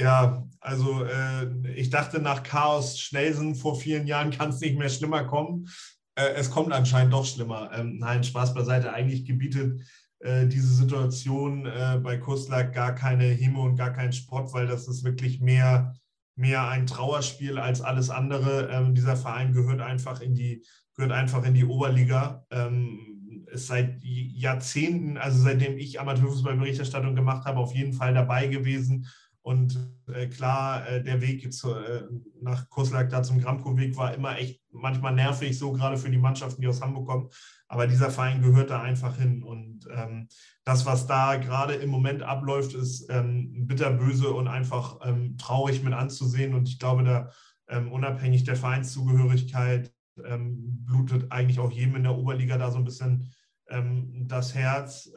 [0.00, 4.88] Ja, also äh, ich dachte nach Chaos Schnellsen vor vielen Jahren kann es nicht mehr
[4.88, 5.68] schlimmer kommen.
[6.14, 7.70] Äh, es kommt anscheinend doch schlimmer.
[7.74, 8.92] Ähm, nein, Spaß beiseite.
[8.92, 9.80] Eigentlich gebietet
[10.20, 14.86] äh, diese Situation äh, bei Kuslak gar keine Himo und gar keinen Sport, weil das
[14.86, 15.94] ist wirklich mehr,
[16.36, 18.68] mehr ein Trauerspiel als alles andere.
[18.70, 22.44] Ähm, dieser Verein gehört einfach in die, gehört einfach in die Oberliga.
[22.50, 29.06] Ähm, ist seit Jahrzehnten, also seitdem ich Amateurfußballberichterstattung gemacht habe, auf jeden Fall dabei gewesen.
[29.48, 29.78] Und
[30.12, 32.02] äh, klar, äh, der Weg zu, äh,
[32.42, 36.60] nach Kurslack da zum Gramko-Weg war immer echt manchmal nervig, so gerade für die Mannschaften,
[36.60, 37.30] die aus Hamburg kommen.
[37.66, 39.42] Aber dieser Verein gehört da einfach hin.
[39.42, 40.28] Und ähm,
[40.64, 45.94] das, was da gerade im Moment abläuft, ist ähm, bitterböse und einfach ähm, traurig mit
[45.94, 46.52] anzusehen.
[46.52, 47.30] Und ich glaube, da
[47.70, 49.90] ähm, unabhängig der Vereinszugehörigkeit
[50.26, 53.32] ähm, blutet eigentlich auch jedem in der Oberliga da so ein bisschen
[53.70, 55.10] ähm, das Herz.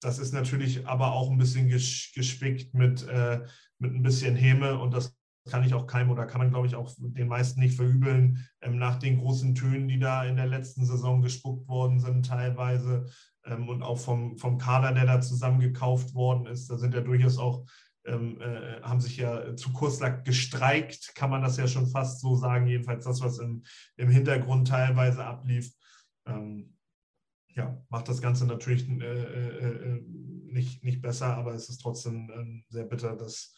[0.00, 3.40] Das ist natürlich aber auch ein bisschen gespickt mit, äh,
[3.78, 5.16] mit ein bisschen Häme und das
[5.48, 8.78] kann ich auch keinem oder kann man, glaube ich, auch den meisten nicht verübeln, ähm,
[8.78, 13.06] nach den großen Tönen, die da in der letzten Saison gespuckt worden sind, teilweise
[13.44, 16.70] ähm, und auch vom, vom Kader, der da zusammengekauft worden ist.
[16.70, 17.64] Da sind ja durchaus auch,
[18.04, 22.36] ähm, äh, haben sich ja zu Kurslack gestreikt, kann man das ja schon fast so
[22.36, 23.62] sagen, jedenfalls das, was im,
[23.96, 25.72] im Hintergrund teilweise ablief.
[26.26, 26.74] Ähm,
[27.58, 32.30] ja, macht das Ganze natürlich äh, äh, äh, nicht, nicht besser, aber es ist trotzdem
[32.34, 33.54] ähm, sehr bitter, dass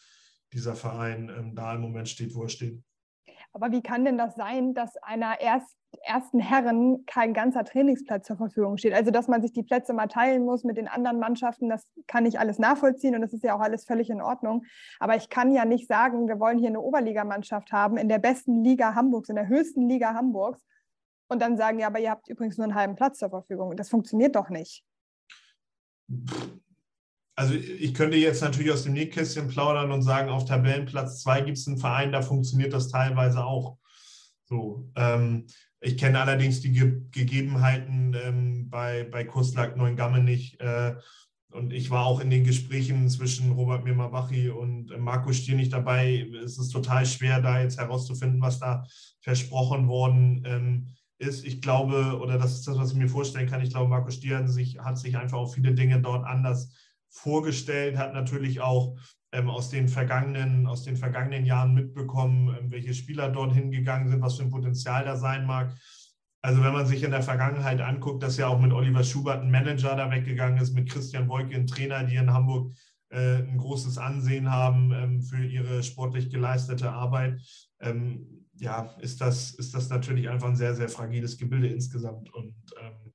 [0.51, 2.81] dieser Verein ähm, da im Moment steht, wo er steht.
[3.53, 8.37] Aber wie kann denn das sein, dass einer erst, ersten Herren kein ganzer Trainingsplatz zur
[8.37, 8.93] Verfügung steht?
[8.93, 12.25] Also, dass man sich die Plätze mal teilen muss mit den anderen Mannschaften, das kann
[12.25, 14.63] ich alles nachvollziehen und das ist ja auch alles völlig in Ordnung.
[14.99, 18.63] Aber ich kann ja nicht sagen, wir wollen hier eine Oberligamannschaft haben in der besten
[18.63, 20.63] Liga Hamburgs, in der höchsten Liga Hamburgs
[21.31, 23.77] und dann sagen, ja, aber ihr habt übrigens nur einen halben Platz zur Verfügung.
[23.77, 24.83] Das funktioniert doch nicht.
[27.35, 31.57] Also ich könnte jetzt natürlich aus dem Nähkästchen plaudern und sagen, auf Tabellenplatz 2 gibt
[31.57, 33.77] es einen Verein, da funktioniert das teilweise auch.
[34.43, 35.47] So, ähm,
[35.79, 40.59] ich kenne allerdings die Ge Gegebenheiten ähm, bei, bei Kustlak Neuengamme nicht.
[40.59, 40.95] Äh,
[41.53, 46.29] und ich war auch in den Gesprächen zwischen Robert Mirmabachi und Marco Stier nicht dabei.
[46.43, 48.85] Es ist total schwer, da jetzt herauszufinden, was da
[49.21, 50.87] versprochen worden ähm,
[51.21, 54.15] ist, ich glaube, oder das ist das, was ich mir vorstellen kann, ich glaube, Markus
[54.15, 56.73] Stier sich, hat sich einfach auch viele Dinge dort anders
[57.09, 58.97] vorgestellt, hat natürlich auch
[59.31, 64.21] ähm, aus, den vergangenen, aus den vergangenen Jahren mitbekommen, ähm, welche Spieler dort hingegangen sind,
[64.21, 65.75] was für ein Potenzial da sein mag.
[66.41, 69.51] Also wenn man sich in der Vergangenheit anguckt, dass ja auch mit Oliver Schubert ein
[69.51, 72.73] Manager da weggegangen ist, mit Christian Wolke ein Trainer, die in Hamburg
[73.09, 77.39] äh, ein großes Ansehen haben ähm, für ihre sportlich geleistete Arbeit.
[77.79, 82.31] Ähm, ja, ist das, ist das natürlich einfach ein sehr, sehr fragiles Gebilde insgesamt.
[82.31, 83.11] Und ähm,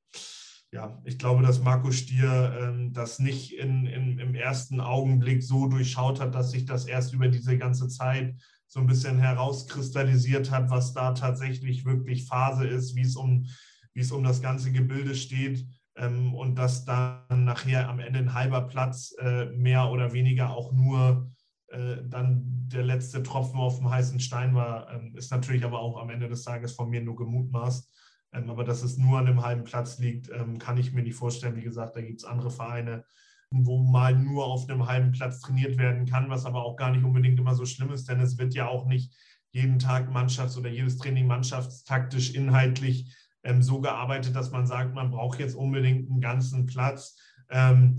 [0.73, 5.69] ja, ich glaube, dass Marco Stier ähm, das nicht in, in, im ersten Augenblick so
[5.69, 8.35] durchschaut hat, dass sich das erst über diese ganze Zeit
[8.67, 13.47] so ein bisschen herauskristallisiert hat, was da tatsächlich wirklich Phase ist, wie es um,
[13.95, 18.35] wie es um das ganze Gebilde steht ähm, und dass dann nachher am Ende ein
[18.35, 21.31] halber Platz äh, mehr oder weniger auch nur
[21.69, 26.01] äh, dann der letzte Tropfen auf dem heißen Stein war, ähm, ist natürlich aber auch
[26.01, 27.93] am Ende des Tages von mir nur gemutmaßt.
[28.33, 31.17] Ähm, aber dass es nur an einem halben Platz liegt, ähm, kann ich mir nicht
[31.17, 31.57] vorstellen.
[31.57, 33.05] Wie gesagt, da gibt es andere Vereine,
[33.51, 37.05] wo mal nur auf einem halben Platz trainiert werden kann, was aber auch gar nicht
[37.05, 39.15] unbedingt immer so schlimm ist, denn es wird ja auch nicht
[39.51, 45.11] jeden Tag Mannschafts- oder jedes Training mannschaftstaktisch inhaltlich ähm, so gearbeitet, dass man sagt, man
[45.11, 47.17] braucht jetzt unbedingt einen ganzen Platz.
[47.49, 47.97] Ähm,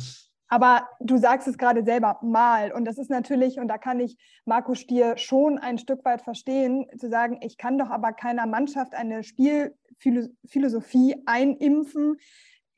[0.47, 2.71] aber du sagst es gerade selber, mal.
[2.71, 6.85] Und das ist natürlich, und da kann ich Marco Stier schon ein Stück weit verstehen,
[6.97, 12.17] zu sagen, ich kann doch aber keiner Mannschaft eine Spielphilosophie einimpfen,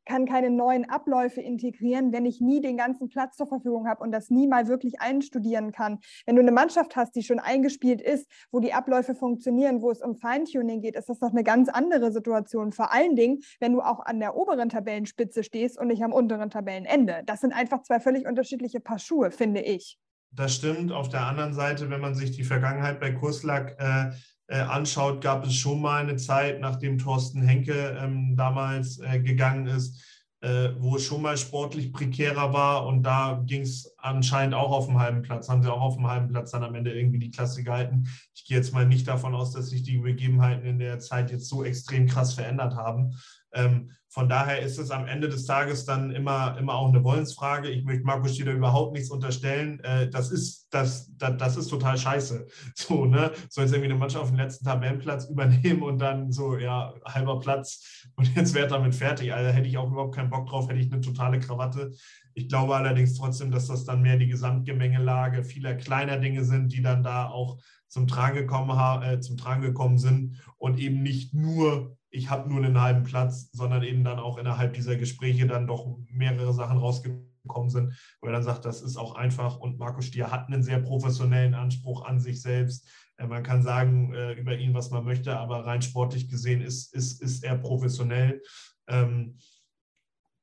[0.09, 4.11] kann keine neuen Abläufe integrieren, wenn ich nie den ganzen Platz zur Verfügung habe und
[4.11, 5.99] das nie mal wirklich einstudieren kann.
[6.25, 10.01] Wenn du eine Mannschaft hast, die schon eingespielt ist, wo die Abläufe funktionieren, wo es
[10.01, 12.71] um Feintuning geht, ist das doch eine ganz andere Situation.
[12.71, 16.49] Vor allen Dingen, wenn du auch an der oberen Tabellenspitze stehst und nicht am unteren
[16.49, 17.21] Tabellenende.
[17.27, 19.99] Das sind einfach zwei völlig unterschiedliche Paar Schuhe, finde ich.
[20.31, 20.91] Das stimmt.
[20.91, 24.11] Auf der anderen Seite, wenn man sich die Vergangenheit bei Kurslack äh,
[24.55, 30.03] anschaut, gab es schon mal eine Zeit, nachdem Thorsten Henke ähm, damals äh, gegangen ist,
[30.41, 34.87] äh, wo es schon mal sportlich prekärer war und da ging es anscheinend auch auf
[34.87, 37.31] dem halben Platz, haben sie auch auf dem halben Platz dann am Ende irgendwie die
[37.31, 38.07] Klasse gehalten.
[38.33, 41.47] Ich gehe jetzt mal nicht davon aus, dass sich die Begebenheiten in der Zeit jetzt
[41.47, 43.15] so extrem krass verändert haben.
[43.53, 47.69] Ähm, von daher ist es am Ende des Tages dann immer, immer auch eine Wollensfrage.
[47.69, 49.79] Ich möchte Markus Schieder überhaupt nichts unterstellen.
[49.81, 52.47] Äh, das, ist, das, das, das ist total scheiße.
[52.75, 53.31] So, ne?
[53.49, 57.39] Soll jetzt irgendwie eine Mannschaft auf den letzten Tabellenplatz übernehmen und dann so, ja, halber
[57.39, 59.31] Platz und jetzt wäre damit fertig.
[59.31, 61.91] Also hätte ich auch überhaupt keinen Bock drauf, hätte ich eine totale Krawatte.
[62.39, 66.81] Ich glaube allerdings trotzdem, dass das dann mehr die Gesamtgemengelage vieler kleiner Dinge sind, die
[66.81, 71.97] dann da auch zum Tragen gekommen, äh, zum Tragen gekommen sind und eben nicht nur
[72.11, 75.85] ich habe nur einen halben Platz, sondern eben dann auch innerhalb dieser Gespräche dann doch
[76.09, 80.31] mehrere Sachen rausgekommen sind, wo er dann sagt, das ist auch einfach und Markus Stier
[80.31, 82.87] hat einen sehr professionellen Anspruch an sich selbst.
[83.17, 86.93] Äh, man kann sagen äh, über ihn, was man möchte, aber rein sportlich gesehen ist,
[86.93, 88.41] ist, ist er professionell.
[88.87, 89.37] Ähm,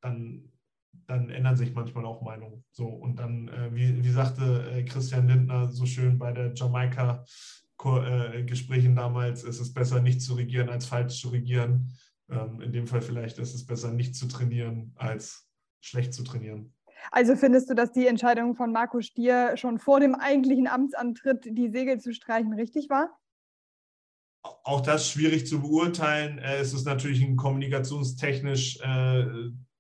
[0.01, 0.53] dann,
[1.07, 2.65] dann ändern sich manchmal auch Meinungen.
[2.73, 7.25] So, und dann, äh, wie, wie sagte Christian Lindner so schön bei der Jamaika
[7.85, 11.93] äh, Gesprächen damals, ist es besser, nicht zu regieren, als falsch zu regieren.
[12.29, 15.49] Ähm, in dem Fall vielleicht ist es besser, nicht zu trainieren, als
[15.81, 16.75] schlecht zu trainieren.
[17.13, 21.69] Also findest du, dass die Entscheidung von Marco Stier schon vor dem eigentlichen Amtsantritt, die
[21.69, 23.17] Segel zu streichen, richtig war?
[24.65, 26.39] Auch das schwierig zu beurteilen.
[26.39, 29.25] Äh, es ist natürlich ein kommunikationstechnisch, äh,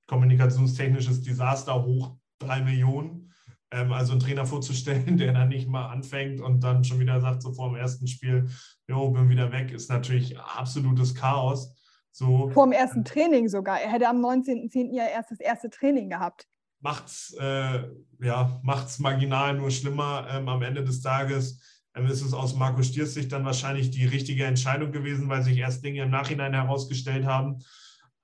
[0.06, 3.32] kommunikationstechnisches Desaster hoch drei Millionen.
[3.70, 7.42] Ähm, also einen Trainer vorzustellen, der dann nicht mal anfängt und dann schon wieder sagt,
[7.42, 8.48] so vor dem ersten Spiel,
[8.88, 11.74] jo, bin wieder weg, ist natürlich absolutes Chaos.
[12.12, 13.80] So, vor dem ersten Training sogar.
[13.80, 14.94] Er hätte am 19.10.
[14.94, 16.46] ja erst das erste Training gehabt.
[16.80, 17.82] Macht's, äh,
[18.22, 20.26] ja, macht's marginal nur schlimmer.
[20.30, 21.60] Ähm, am Ende des Tages
[21.94, 25.58] ähm, ist es aus Marco Stiers Sicht dann wahrscheinlich die richtige Entscheidung gewesen, weil sich
[25.58, 27.58] erst Dinge im Nachhinein herausgestellt haben.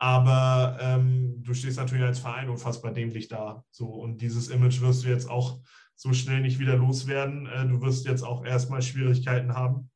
[0.03, 3.65] Aber ähm, du stehst natürlich als Verein unfassbar dämlich da.
[3.71, 5.61] So, und dieses Image wirst du jetzt auch
[5.95, 7.47] so schnell nicht wieder loswerden.
[7.47, 9.93] Äh, du wirst jetzt auch erstmal Schwierigkeiten haben,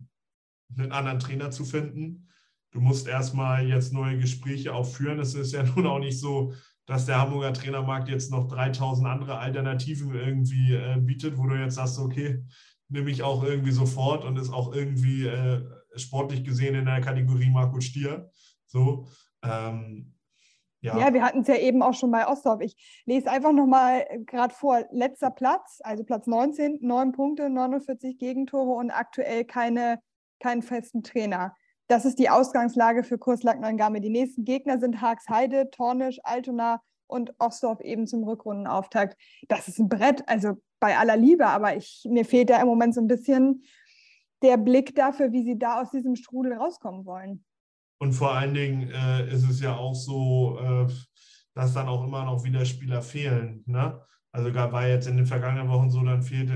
[0.79, 2.29] einen anderen Trainer zu finden.
[2.71, 5.19] Du musst erstmal jetzt neue Gespräche auch führen.
[5.19, 6.55] Es ist ja nun auch nicht so,
[6.87, 11.75] dass der Hamburger Trainermarkt jetzt noch 3000 andere Alternativen irgendwie äh, bietet, wo du jetzt
[11.75, 12.45] sagst, okay,
[12.89, 15.65] nehme ich auch irgendwie sofort und ist auch irgendwie äh,
[15.97, 18.31] sportlich gesehen in der Kategorie Marco Stier.
[18.69, 19.09] So,
[19.51, 20.15] ähm,
[20.81, 20.99] ja.
[20.99, 21.15] ja.
[21.15, 22.61] wir hatten es ja eben auch schon bei Ostdorf.
[22.61, 28.73] Ich lese einfach nochmal gerade vor, letzter Platz, also Platz 19, 9 Punkte, 49 Gegentore
[28.73, 30.01] und aktuell keine,
[30.41, 31.55] keinen festen Trainer.
[31.89, 34.01] Das ist die Ausgangslage für Kurslack Neuengamme.
[34.01, 39.17] Die nächsten Gegner sind Haagsheide, Tornisch, Altona und Ostdorf eben zum Rückrundenauftakt.
[39.49, 42.95] Das ist ein Brett, also bei aller Liebe, aber ich, mir fehlt da im Moment
[42.95, 43.63] so ein bisschen
[44.43, 47.46] der Blick dafür, wie sie da aus diesem Strudel rauskommen wollen.
[47.99, 50.93] Und vor allen Dingen äh, ist es ja auch so, äh,
[51.55, 53.63] dass dann auch immer noch wieder Spieler fehlen.
[53.67, 53.99] Ne?
[54.33, 56.55] Also war jetzt in den vergangenen Wochen so, dann fehlte,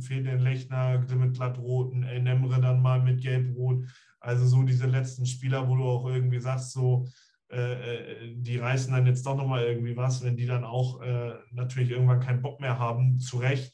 [0.00, 3.84] fehlte ein Lechner mit glattroten, El Nemre dann mal mit gelbrot.
[4.18, 7.06] Also so diese letzten Spieler, wo du auch irgendwie sagst, so,
[7.48, 11.34] äh, äh die reißen dann jetzt doch nochmal irgendwie was, wenn die dann auch äh,
[11.52, 13.72] natürlich irgendwann keinen Bock mehr haben, zu Recht,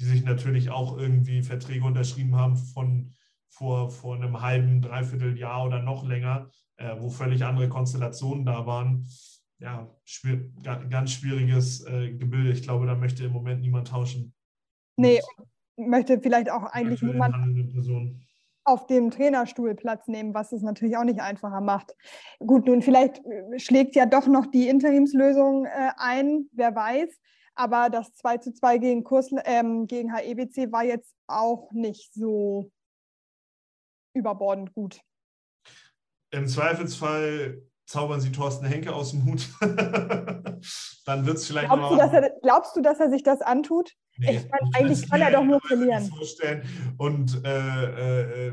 [0.00, 3.14] die sich natürlich auch irgendwie Verträge unterschrieben haben von
[3.48, 8.66] vor, vor einem halben, dreiviertel Jahr oder noch länger, äh, wo völlig andere Konstellationen da
[8.66, 9.08] waren.
[9.58, 12.52] Ja, schwierig, ganz schwieriges äh, Gebilde.
[12.52, 14.32] Ich glaube, da möchte im Moment niemand tauschen.
[14.96, 15.20] Nee,
[15.76, 17.34] möchte vielleicht auch eigentlich niemand
[18.64, 21.94] auf dem Trainerstuhl Platz nehmen, was es natürlich auch nicht einfacher macht.
[22.38, 27.18] Gut, nun vielleicht äh, schlägt ja doch noch die Interimslösung äh, ein, wer weiß.
[27.54, 32.70] Aber das 2 zu 2 gegen, Kurs, ähm, gegen HEBC war jetzt auch nicht so
[34.18, 35.00] überbordend gut.
[36.30, 39.48] Im Zweifelsfall zaubern Sie Thorsten Henke aus dem Hut.
[41.06, 42.10] Dann wird es vielleicht glaubst noch.
[42.10, 43.94] Du, er, glaubst du, dass er sich das antut?
[44.18, 46.04] Nee, ich meine, eigentlich kann er doch nur verlieren.
[46.06, 46.62] Vorstellen.
[46.98, 48.52] Und äh, äh,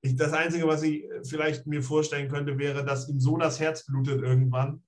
[0.00, 3.84] ich, das Einzige, was ich vielleicht mir vorstellen könnte, wäre, dass ihm so das Herz
[3.86, 4.82] blutet irgendwann,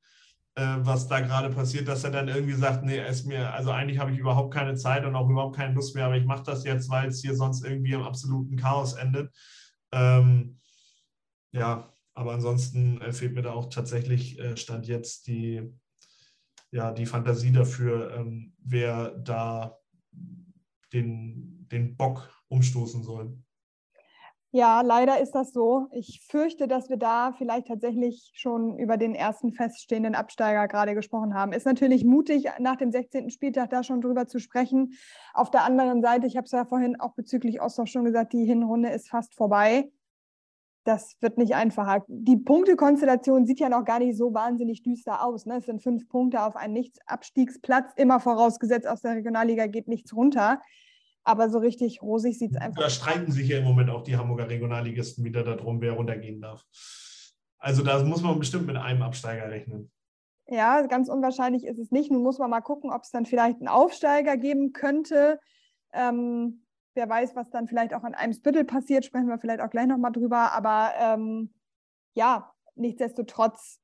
[0.54, 4.12] was da gerade passiert, dass er dann irgendwie sagt, nee, es mir, also eigentlich habe
[4.12, 6.90] ich überhaupt keine Zeit und auch überhaupt keine Lust mehr, aber ich mache das jetzt,
[6.90, 9.32] weil es hier sonst irgendwie im absoluten Chaos endet.
[9.92, 10.58] Ähm,
[11.52, 15.62] ja, aber ansonsten äh, fehlt mir da auch tatsächlich äh, Stand jetzt die,
[16.70, 19.78] ja, die Fantasie dafür, ähm, wer da
[20.92, 23.38] den, den Bock umstoßen soll.
[24.54, 25.86] Ja, leider ist das so.
[25.92, 31.32] Ich fürchte, dass wir da vielleicht tatsächlich schon über den ersten feststehenden Absteiger gerade gesprochen
[31.32, 31.54] haben.
[31.54, 33.30] Ist natürlich mutig, nach dem 16.
[33.30, 34.92] Spieltag da schon drüber zu sprechen.
[35.32, 38.44] Auf der anderen Seite, ich habe es ja vorhin auch bezüglich Ostdorf schon gesagt, die
[38.44, 39.90] Hinrunde ist fast vorbei
[40.84, 42.04] das wird nicht einfacher.
[42.08, 45.46] Die Punktekonstellation sieht ja noch gar nicht so wahnsinnig düster aus.
[45.46, 45.58] Ne?
[45.58, 50.60] Es sind fünf Punkte auf einen Nicht-Abstiegsplatz, immer vorausgesetzt, aus der Regionalliga geht nichts runter.
[51.24, 52.84] Aber so richtig rosig sieht es einfach aus.
[52.84, 56.64] Da streiten sich ja im Moment auch die Hamburger Regionalligisten wieder darum, wer runtergehen darf.
[57.58, 59.90] Also da muss man bestimmt mit einem Absteiger rechnen.
[60.48, 62.10] Ja, ganz unwahrscheinlich ist es nicht.
[62.10, 65.38] Nun muss man mal gucken, ob es dann vielleicht einen Aufsteiger geben könnte.
[65.92, 66.62] Ähm,
[66.94, 69.86] Wer weiß, was dann vielleicht auch an einem Spittel passiert, sprechen wir vielleicht auch gleich
[69.86, 70.52] nochmal drüber.
[70.52, 71.54] Aber ähm,
[72.14, 73.80] ja, nichtsdestotrotz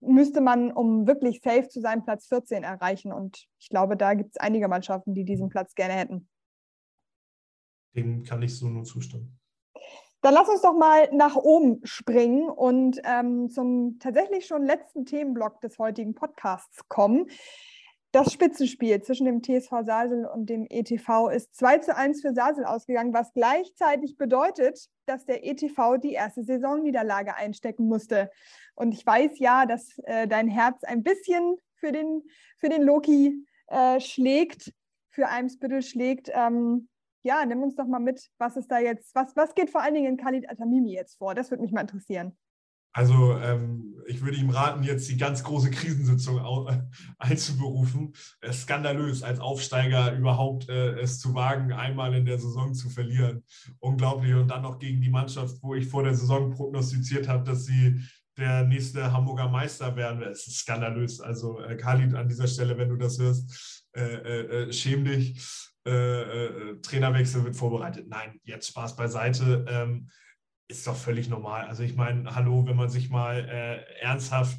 [0.00, 3.12] müsste man, um wirklich safe zu sein, Platz 14 erreichen.
[3.12, 6.28] Und ich glaube, da gibt es einige Mannschaften, die diesen Platz gerne hätten.
[7.94, 9.38] Dem kann ich so nur zustimmen.
[10.22, 15.60] Dann lass uns doch mal nach oben springen und ähm, zum tatsächlich schon letzten Themenblock
[15.62, 17.26] des heutigen Podcasts kommen.
[18.12, 22.64] Das Spitzenspiel zwischen dem TSV Sasel und dem ETV ist 2 zu 1 für Sasel
[22.64, 28.30] ausgegangen, was gleichzeitig bedeutet, dass der ETV die erste Saisonniederlage einstecken musste.
[28.74, 32.24] Und ich weiß ja, dass äh, dein Herz ein bisschen für den,
[32.58, 34.74] für den Loki äh, schlägt,
[35.08, 36.30] für Eimsbüttel schlägt.
[36.34, 36.89] Ähm,
[37.22, 39.94] ja, nimm uns doch mal mit, was ist da jetzt, was, was geht vor allen
[39.94, 41.34] Dingen in Khalid Atamimi jetzt vor?
[41.34, 42.36] Das würde mich mal interessieren.
[42.92, 46.40] Also ähm, ich würde ihm raten, jetzt die ganz große Krisensitzung
[47.18, 48.12] einzuberufen.
[48.40, 52.90] Es ist skandalös, als Aufsteiger überhaupt äh, es zu wagen, einmal in der Saison zu
[52.90, 53.44] verlieren.
[53.78, 54.34] Unglaublich.
[54.34, 58.00] Und dann noch gegen die Mannschaft, wo ich vor der Saison prognostiziert habe, dass sie
[58.36, 60.22] der nächste Hamburger Meister werden.
[60.22, 61.20] Es ist skandalös.
[61.20, 65.69] Also äh, Khalid, an dieser Stelle, wenn du das hörst, äh, äh, äh schäm dich.
[65.84, 68.08] Äh, Trainerwechsel wird vorbereitet.
[68.08, 69.64] Nein, jetzt Spaß beiseite.
[69.68, 70.08] Ähm,
[70.68, 71.66] ist doch völlig normal.
[71.66, 74.58] Also ich meine, hallo, wenn man sich mal äh, ernsthaft,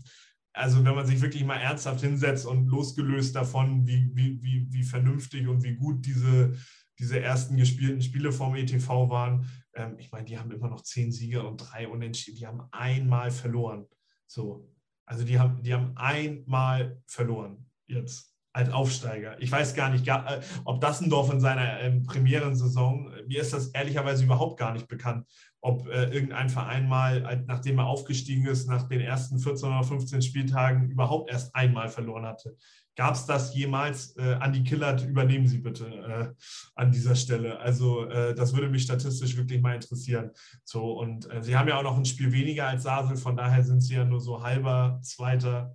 [0.53, 4.83] also wenn man sich wirklich mal ernsthaft hinsetzt und losgelöst davon, wie, wie, wie, wie
[4.83, 6.53] vernünftig und wie gut diese,
[6.99, 11.11] diese ersten gespielten Spiele vom ETV waren, ähm, ich meine, die haben immer noch zehn
[11.11, 13.87] Siege und drei Unentschieden, die haben einmal verloren.
[14.27, 14.69] So,
[15.05, 19.41] also die haben, die haben einmal verloren jetzt als Aufsteiger.
[19.41, 23.67] Ich weiß gar nicht, äh, ob Dassendorf in seiner ähm, Premierensaison, äh, mir ist das
[23.67, 25.25] ehrlicherweise überhaupt gar nicht bekannt,
[25.61, 30.21] ob äh, irgendein Verein mal, nachdem er aufgestiegen ist, nach den ersten 14 oder 15
[30.21, 32.57] Spieltagen überhaupt erst einmal verloren hatte.
[32.97, 34.17] Gab es das jemals?
[34.17, 36.33] Äh, Andi Killert, übernehmen Sie bitte äh,
[36.75, 37.57] an dieser Stelle.
[37.59, 40.31] Also äh, das würde mich statistisch wirklich mal interessieren.
[40.65, 43.63] So, und äh, Sie haben ja auch noch ein Spiel weniger als Sasel, von daher
[43.63, 45.73] sind Sie ja nur so halber Zweiter.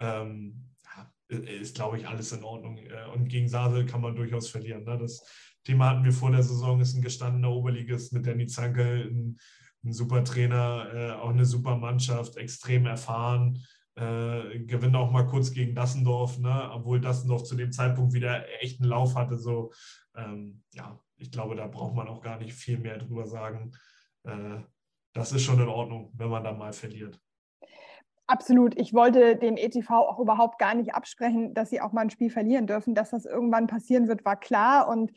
[0.00, 0.66] Ähm,
[1.28, 2.78] ist, glaube ich, alles in Ordnung.
[2.78, 4.84] Äh, und gegen Sasel kann man durchaus verlieren.
[4.84, 4.98] Ne?
[4.98, 5.24] Das
[5.64, 9.38] Thema hatten wir vor der Saison, ist ein gestandener Oberligist mit Danny Zanke, ein,
[9.84, 13.64] ein super Trainer, äh, auch eine super Mannschaft, extrem erfahren.
[13.96, 16.70] Äh, gewinnt auch mal kurz gegen Dassendorf, ne?
[16.70, 19.38] obwohl Dassendorf zu dem Zeitpunkt wieder echten Lauf hatte.
[19.38, 19.72] So,
[20.14, 23.72] ähm, ja, ich glaube, da braucht man auch gar nicht viel mehr drüber sagen.
[24.24, 24.60] Äh,
[25.14, 27.18] das ist schon in Ordnung, wenn man da mal verliert.
[28.28, 28.78] Absolut.
[28.78, 32.30] Ich wollte dem ETV auch überhaupt gar nicht absprechen, dass sie auch mal ein Spiel
[32.30, 32.94] verlieren dürfen.
[32.94, 34.88] Dass das irgendwann passieren wird, war klar.
[34.88, 35.12] Und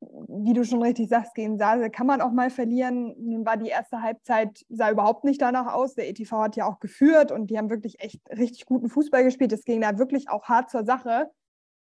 [0.00, 3.14] wie du schon richtig sagst, gegen Sase kann man auch mal verlieren.
[3.18, 5.94] Nun war die erste Halbzeit, sah überhaupt nicht danach aus.
[5.94, 9.52] Der ETV hat ja auch geführt und die haben wirklich echt richtig guten Fußball gespielt.
[9.52, 11.30] Es ging da wirklich auch hart zur Sache.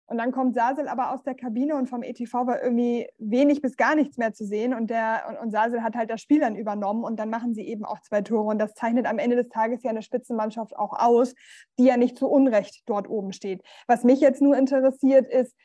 [0.05, 3.77] Und dann kommt Sasel aber aus der Kabine und vom ETV war irgendwie wenig bis
[3.77, 4.73] gar nichts mehr zu sehen.
[4.73, 7.65] Und, der, und, und Sasel hat halt das Spiel dann übernommen und dann machen sie
[7.65, 8.49] eben auch zwei Tore.
[8.49, 11.33] Und das zeichnet am Ende des Tages ja eine Spitzenmannschaft auch aus,
[11.79, 13.63] die ja nicht zu Unrecht dort oben steht.
[13.87, 15.55] Was mich jetzt nur interessiert ist,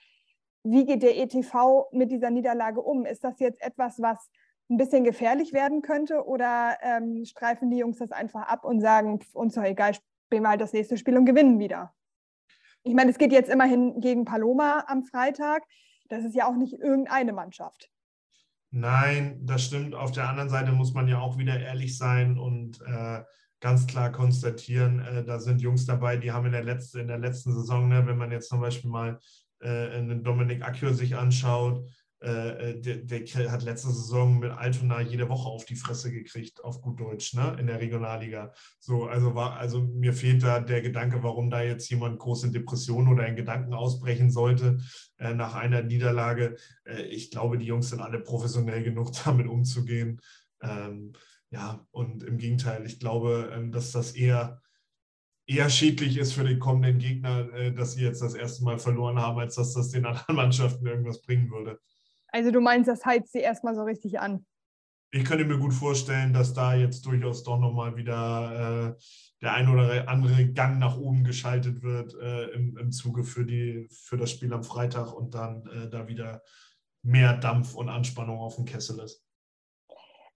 [0.63, 3.07] wie geht der ETV mit dieser Niederlage um?
[3.07, 4.31] Ist das jetzt etwas, was
[4.71, 9.19] ein bisschen gefährlich werden könnte oder ähm, streifen die Jungs das einfach ab und sagen,
[9.33, 11.95] uns doch egal, spielen wir halt das nächste Spiel und gewinnen wieder?
[12.89, 15.63] Ich meine, es geht jetzt immerhin gegen Paloma am Freitag.
[16.09, 17.91] Das ist ja auch nicht irgendeine Mannschaft.
[18.71, 19.95] Nein, das stimmt.
[19.95, 23.21] Auf der anderen Seite muss man ja auch wieder ehrlich sein und äh,
[23.61, 27.19] ganz klar konstatieren, äh, da sind Jungs dabei, die haben in der, letzten, in der
[27.19, 29.19] letzten Saison, ne, wenn man jetzt zum Beispiel mal
[29.61, 31.87] äh, einen Dominik Accio sich anschaut,
[32.21, 36.65] äh, äh, der, der, hat letzte Saison mit Altona jede Woche auf die Fresse gekriegt,
[36.65, 38.53] auf gut Deutsch, ne, in der Regionalliga.
[38.81, 43.07] So, also war, also mir fehlt da der Gedanke, warum da jetzt jemand große Depression
[43.07, 44.79] oder einen Gedanken ausbrechen sollte
[45.19, 46.57] äh, nach einer Niederlage.
[46.85, 50.21] Äh, ich glaube, die Jungs sind alle professionell genug, damit umzugehen.
[50.61, 51.13] Ähm,
[51.51, 54.61] ja, und im Gegenteil, ich glaube, ähm, dass das eher
[55.47, 59.19] eher schädlich ist für den kommenden Gegner, äh, dass sie jetzt das erste Mal verloren
[59.19, 61.79] haben, als dass das den anderen Mannschaften irgendwas bringen würde.
[62.29, 64.45] Also du meinst, das heizt sie erstmal so richtig an.
[65.11, 69.03] Ich könnte mir gut vorstellen, dass da jetzt durchaus doch nochmal wieder äh,
[69.41, 73.89] der ein oder andere Gang nach oben geschaltet wird äh, im, im Zuge für, die,
[73.91, 76.43] für das Spiel am Freitag und dann äh, da wieder
[77.03, 79.25] mehr Dampf und Anspannung auf dem Kessel ist.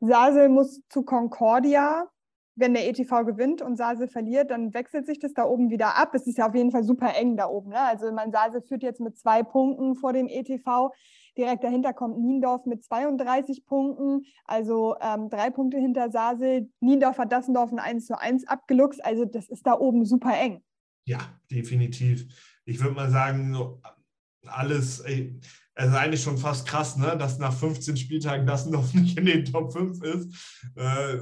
[0.01, 2.09] Sasel muss zu Concordia.
[2.55, 6.15] Wenn der ETV gewinnt und Sasel verliert, dann wechselt sich das da oben wieder ab.
[6.15, 7.71] Es ist ja auf jeden Fall super eng da oben.
[7.71, 7.81] Ne?
[7.81, 10.91] Also mein Sasel führt jetzt mit zwei Punkten vor dem ETV.
[11.37, 16.71] Direkt dahinter kommt Niendorf mit 32 Punkten, also ähm, drei Punkte hinter Sasel.
[16.81, 20.63] Niendorf hat Dassendorf ein 1 zu 1 abgeluchst, also das ist da oben super eng.
[21.05, 21.19] Ja,
[21.51, 22.27] definitiv.
[22.65, 23.57] Ich würde mal sagen,
[24.47, 25.39] alles, ey,
[25.75, 29.25] es ist eigentlich schon fast krass, ne, dass nach 15 Spieltagen das noch nicht in
[29.25, 30.61] den Top 5 ist.
[30.77, 31.19] Äh,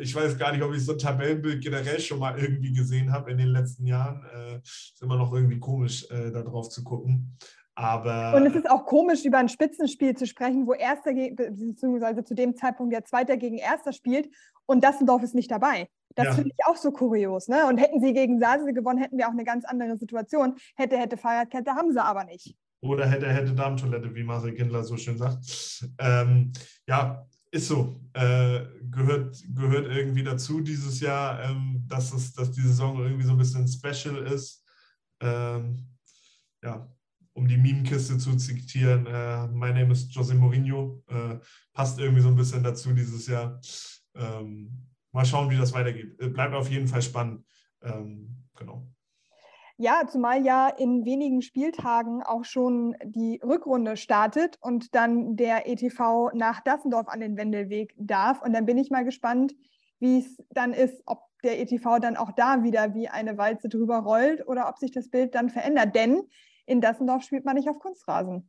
[0.00, 3.30] ich weiß gar nicht, ob ich so ein Tabellenbild generell schon mal irgendwie gesehen habe
[3.30, 4.24] in den letzten Jahren.
[4.34, 7.36] Äh, ist immer noch irgendwie komisch, äh, da drauf zu gucken.
[7.76, 12.34] Aber und es ist auch komisch, über ein Spitzenspiel zu sprechen, wo Erster, beziehungsweise zu
[12.34, 14.28] dem Zeitpunkt der Zweiter gegen Erster spielt
[14.66, 15.88] und Dassendorf ist nicht dabei.
[16.14, 16.32] Das ja.
[16.34, 17.48] finde ich auch so kurios.
[17.48, 17.66] Ne?
[17.66, 20.54] Und hätten sie gegen Sasel gewonnen, hätten wir auch eine ganz andere Situation.
[20.76, 22.56] Hätte, hätte Fahrradkette, haben sie aber nicht.
[22.80, 25.44] Oder hätte, hätte Darmtoilette, wie Marcel Kindler so schön sagt.
[25.98, 26.52] Ähm,
[26.86, 28.00] ja, ist so.
[28.12, 28.60] Äh,
[28.90, 33.38] gehört, gehört irgendwie dazu dieses Jahr, ähm, dass, es, dass die Saison irgendwie so ein
[33.38, 34.64] bisschen special ist.
[35.20, 35.88] Ähm,
[36.62, 36.93] ja,
[37.34, 41.02] um die Meme-Kiste zu zitieren, äh, My name is Jose Mourinho.
[41.08, 41.38] Äh,
[41.72, 43.60] passt irgendwie so ein bisschen dazu dieses Jahr.
[44.14, 44.70] Ähm,
[45.12, 46.20] mal schauen, wie das weitergeht.
[46.20, 47.44] Äh, bleibt auf jeden Fall spannend.
[47.82, 48.86] Ähm, genau.
[49.76, 56.30] Ja, zumal ja in wenigen Spieltagen auch schon die Rückrunde startet und dann der ETV
[56.32, 58.40] nach Dassendorf an den Wendelweg darf.
[58.42, 59.56] Und dann bin ich mal gespannt,
[59.98, 63.98] wie es dann ist, ob der ETV dann auch da wieder wie eine Walze drüber
[63.98, 65.96] rollt oder ob sich das Bild dann verändert.
[65.96, 66.22] Denn
[66.66, 68.48] in Dassendorf spielt man nicht auf Kunstrasen.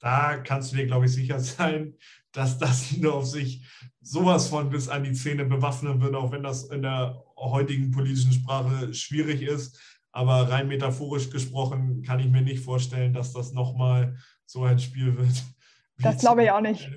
[0.00, 1.94] Da kannst du dir, glaube ich, sicher sein,
[2.32, 3.66] dass Dassendorf sich
[4.00, 8.32] sowas von bis an die Zähne bewaffnen wird, auch wenn das in der heutigen politischen
[8.32, 9.78] Sprache schwierig ist.
[10.12, 15.16] Aber rein metaphorisch gesprochen kann ich mir nicht vorstellen, dass das nochmal so ein Spiel
[15.16, 15.44] wird.
[15.98, 16.90] Das glaube ich auch nicht.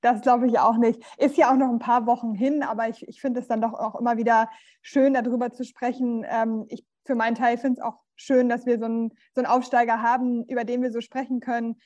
[0.00, 1.00] Das glaube ich auch nicht.
[1.18, 3.74] Ist ja auch noch ein paar Wochen hin, aber ich, ich finde es dann doch
[3.74, 4.50] auch immer wieder
[4.82, 6.24] schön, darüber zu sprechen.
[6.28, 9.46] Ähm, ich für meinen Teil finde es auch schön, dass wir so einen, so einen
[9.46, 11.76] Aufsteiger haben, über den wir so sprechen können,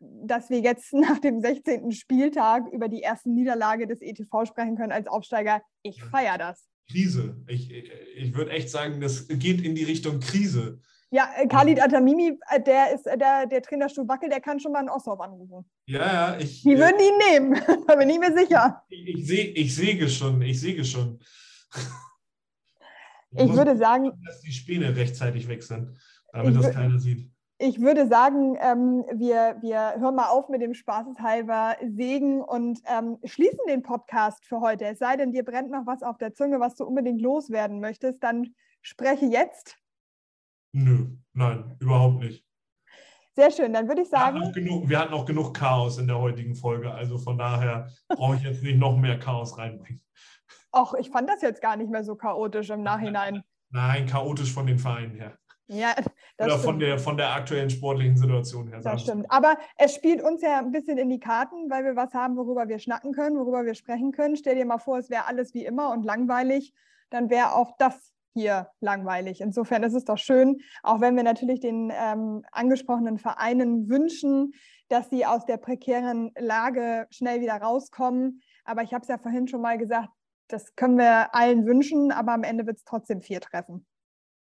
[0.00, 1.92] dass wir jetzt nach dem 16.
[1.92, 5.62] Spieltag über die erste Niederlage des ETV sprechen können als Aufsteiger.
[5.82, 6.68] Ich feiere das.
[6.90, 7.36] Krise.
[7.48, 10.80] Ich, ich würde echt sagen, das geht in die Richtung Krise.
[11.10, 14.72] Ja, äh, Khalid Atamimi, äh, der ist äh, der, der Trainerstuhl Wackel, der kann schon
[14.72, 15.64] mal einen Ossoff anrufen.
[15.86, 16.62] Ja, ja, ich.
[16.62, 18.82] Die würden ihn nehmen, da bin ich mir sicher.
[18.88, 21.20] Ich, ich, ich säge schon, ich säge schon.
[23.30, 24.12] Ich würde sagen.
[24.24, 25.98] Dass die Späne rechtzeitig weg sind,
[26.32, 27.30] damit das keiner sieht.
[27.58, 33.16] Ich würde sagen, ähm, wir, wir hören mal auf mit dem Spaßeshalber Segen und ähm,
[33.24, 34.84] schließen den Podcast für heute.
[34.84, 38.22] Es sei denn, dir brennt noch was auf der Zunge, was du unbedingt loswerden möchtest,
[38.22, 39.78] dann spreche jetzt.
[40.72, 42.44] Nö, nein, überhaupt nicht.
[43.34, 44.38] Sehr schön, dann würde ich sagen.
[44.38, 47.88] Wir hatten, genug, wir hatten auch genug Chaos in der heutigen Folge, also von daher
[48.08, 50.02] brauche ich jetzt nicht noch mehr Chaos reinbringen.
[50.72, 53.42] Ach, ich fand das jetzt gar nicht mehr so chaotisch im Nachhinein.
[53.70, 55.36] Nein, chaotisch von den Vereinen her.
[55.68, 55.94] Ja,
[56.36, 58.80] das Oder von der, von der aktuellen sportlichen Situation her.
[58.82, 59.26] Das stimmt.
[59.30, 62.68] Aber es spielt uns ja ein bisschen in die Karten, weil wir was haben, worüber
[62.68, 64.36] wir schnacken können, worüber wir sprechen können.
[64.36, 66.72] Stell dir mal vor, es wäre alles wie immer und langweilig.
[67.10, 69.40] Dann wäre auch das hier langweilig.
[69.40, 74.52] Insofern ist es doch schön, auch wenn wir natürlich den ähm, angesprochenen Vereinen wünschen,
[74.88, 78.42] dass sie aus der prekären Lage schnell wieder rauskommen.
[78.64, 80.10] Aber ich habe es ja vorhin schon mal gesagt,
[80.48, 83.86] das können wir allen wünschen, aber am Ende wird es trotzdem vier treffen.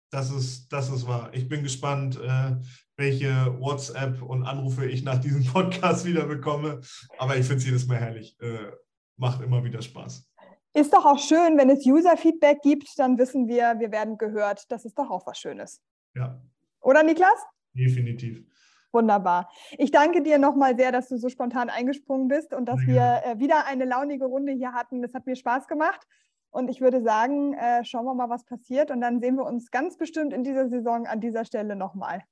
[0.10, 1.30] Das ist, das ist wahr.
[1.34, 2.56] Ich bin gespannt, äh,
[2.96, 6.82] welche WhatsApp und Anrufe ich nach diesem Podcast wieder bekomme.
[7.18, 8.38] Aber ich finde es jedes Mal herrlich.
[8.40, 8.72] Äh,
[9.18, 10.30] macht immer wieder Spaß.
[10.74, 14.72] Ist doch auch schön, wenn es User-Feedback gibt, dann wissen wir, wir werden gehört.
[14.72, 15.82] Das ist doch auch was Schönes.
[16.16, 16.40] Ja.
[16.82, 17.44] Oder Niklas?
[17.74, 18.46] Definitiv.
[18.92, 19.50] Wunderbar.
[19.78, 23.40] Ich danke dir nochmal sehr, dass du so spontan eingesprungen bist und dass wir äh,
[23.40, 25.02] wieder eine launige Runde hier hatten.
[25.02, 26.08] Das hat mir Spaß gemacht.
[26.50, 28.90] Und ich würde sagen, äh, schauen wir mal, was passiert.
[28.90, 32.24] Und dann sehen wir uns ganz bestimmt in dieser Saison an dieser Stelle nochmal.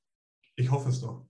[0.55, 1.25] Ich hoffe es doch.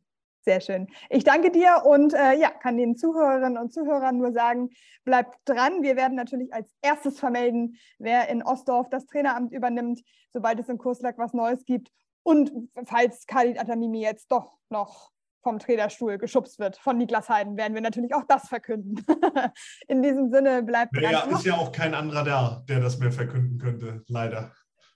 [0.46, 0.88] Sehr schön.
[1.10, 4.70] Ich danke dir und äh, ja, kann den Zuhörerinnen und Zuhörern nur sagen,
[5.04, 5.82] bleibt dran.
[5.82, 10.78] Wir werden natürlich als erstes vermelden, wer in Ostdorf das Traineramt übernimmt, sobald es in
[10.78, 11.92] Kurslack was Neues gibt.
[12.22, 12.52] Und
[12.86, 15.15] falls Khalid Atamimi jetzt doch noch
[15.46, 19.06] vom Trainerstuhl geschubst wird von Niklas Heiden, werden wir natürlich auch das verkünden.
[19.88, 23.60] In diesem Sinne bleibt ja, ist ja auch kein anderer da, der das mehr verkünden
[23.60, 24.54] könnte, leider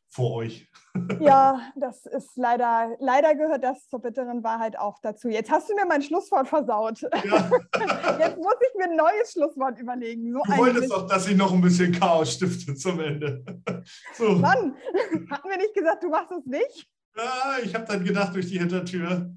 [0.07, 0.67] vor euch.
[1.19, 5.29] ja, das ist leider, leider gehört das zur bitteren Wahrheit auch dazu.
[5.29, 6.99] Jetzt hast du mir mein Schlusswort versaut.
[7.01, 7.11] Ja.
[8.19, 10.33] Jetzt muss ich mir ein neues Schlusswort überlegen.
[10.33, 13.45] So du wolltest doch, dass ich noch ein bisschen Chaos stifte zum Ende.
[14.15, 14.31] So.
[14.31, 14.75] Mann,
[15.29, 16.89] hatten wir nicht gesagt, du machst es nicht?
[17.15, 19.31] Ja, ich habe dann gedacht, durch die Hintertür.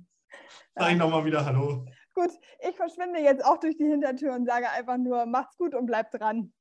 [0.75, 1.87] Sag ich nochmal wieder Hallo.
[2.15, 2.31] Gut,
[2.69, 6.15] ich verschwinde jetzt auch durch die Hintertür und sage einfach nur, macht's gut und bleibt
[6.15, 6.53] dran.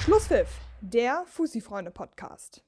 [0.00, 0.48] Schlusspfiff,
[0.80, 2.64] der Fussi-Freunde-Podcast.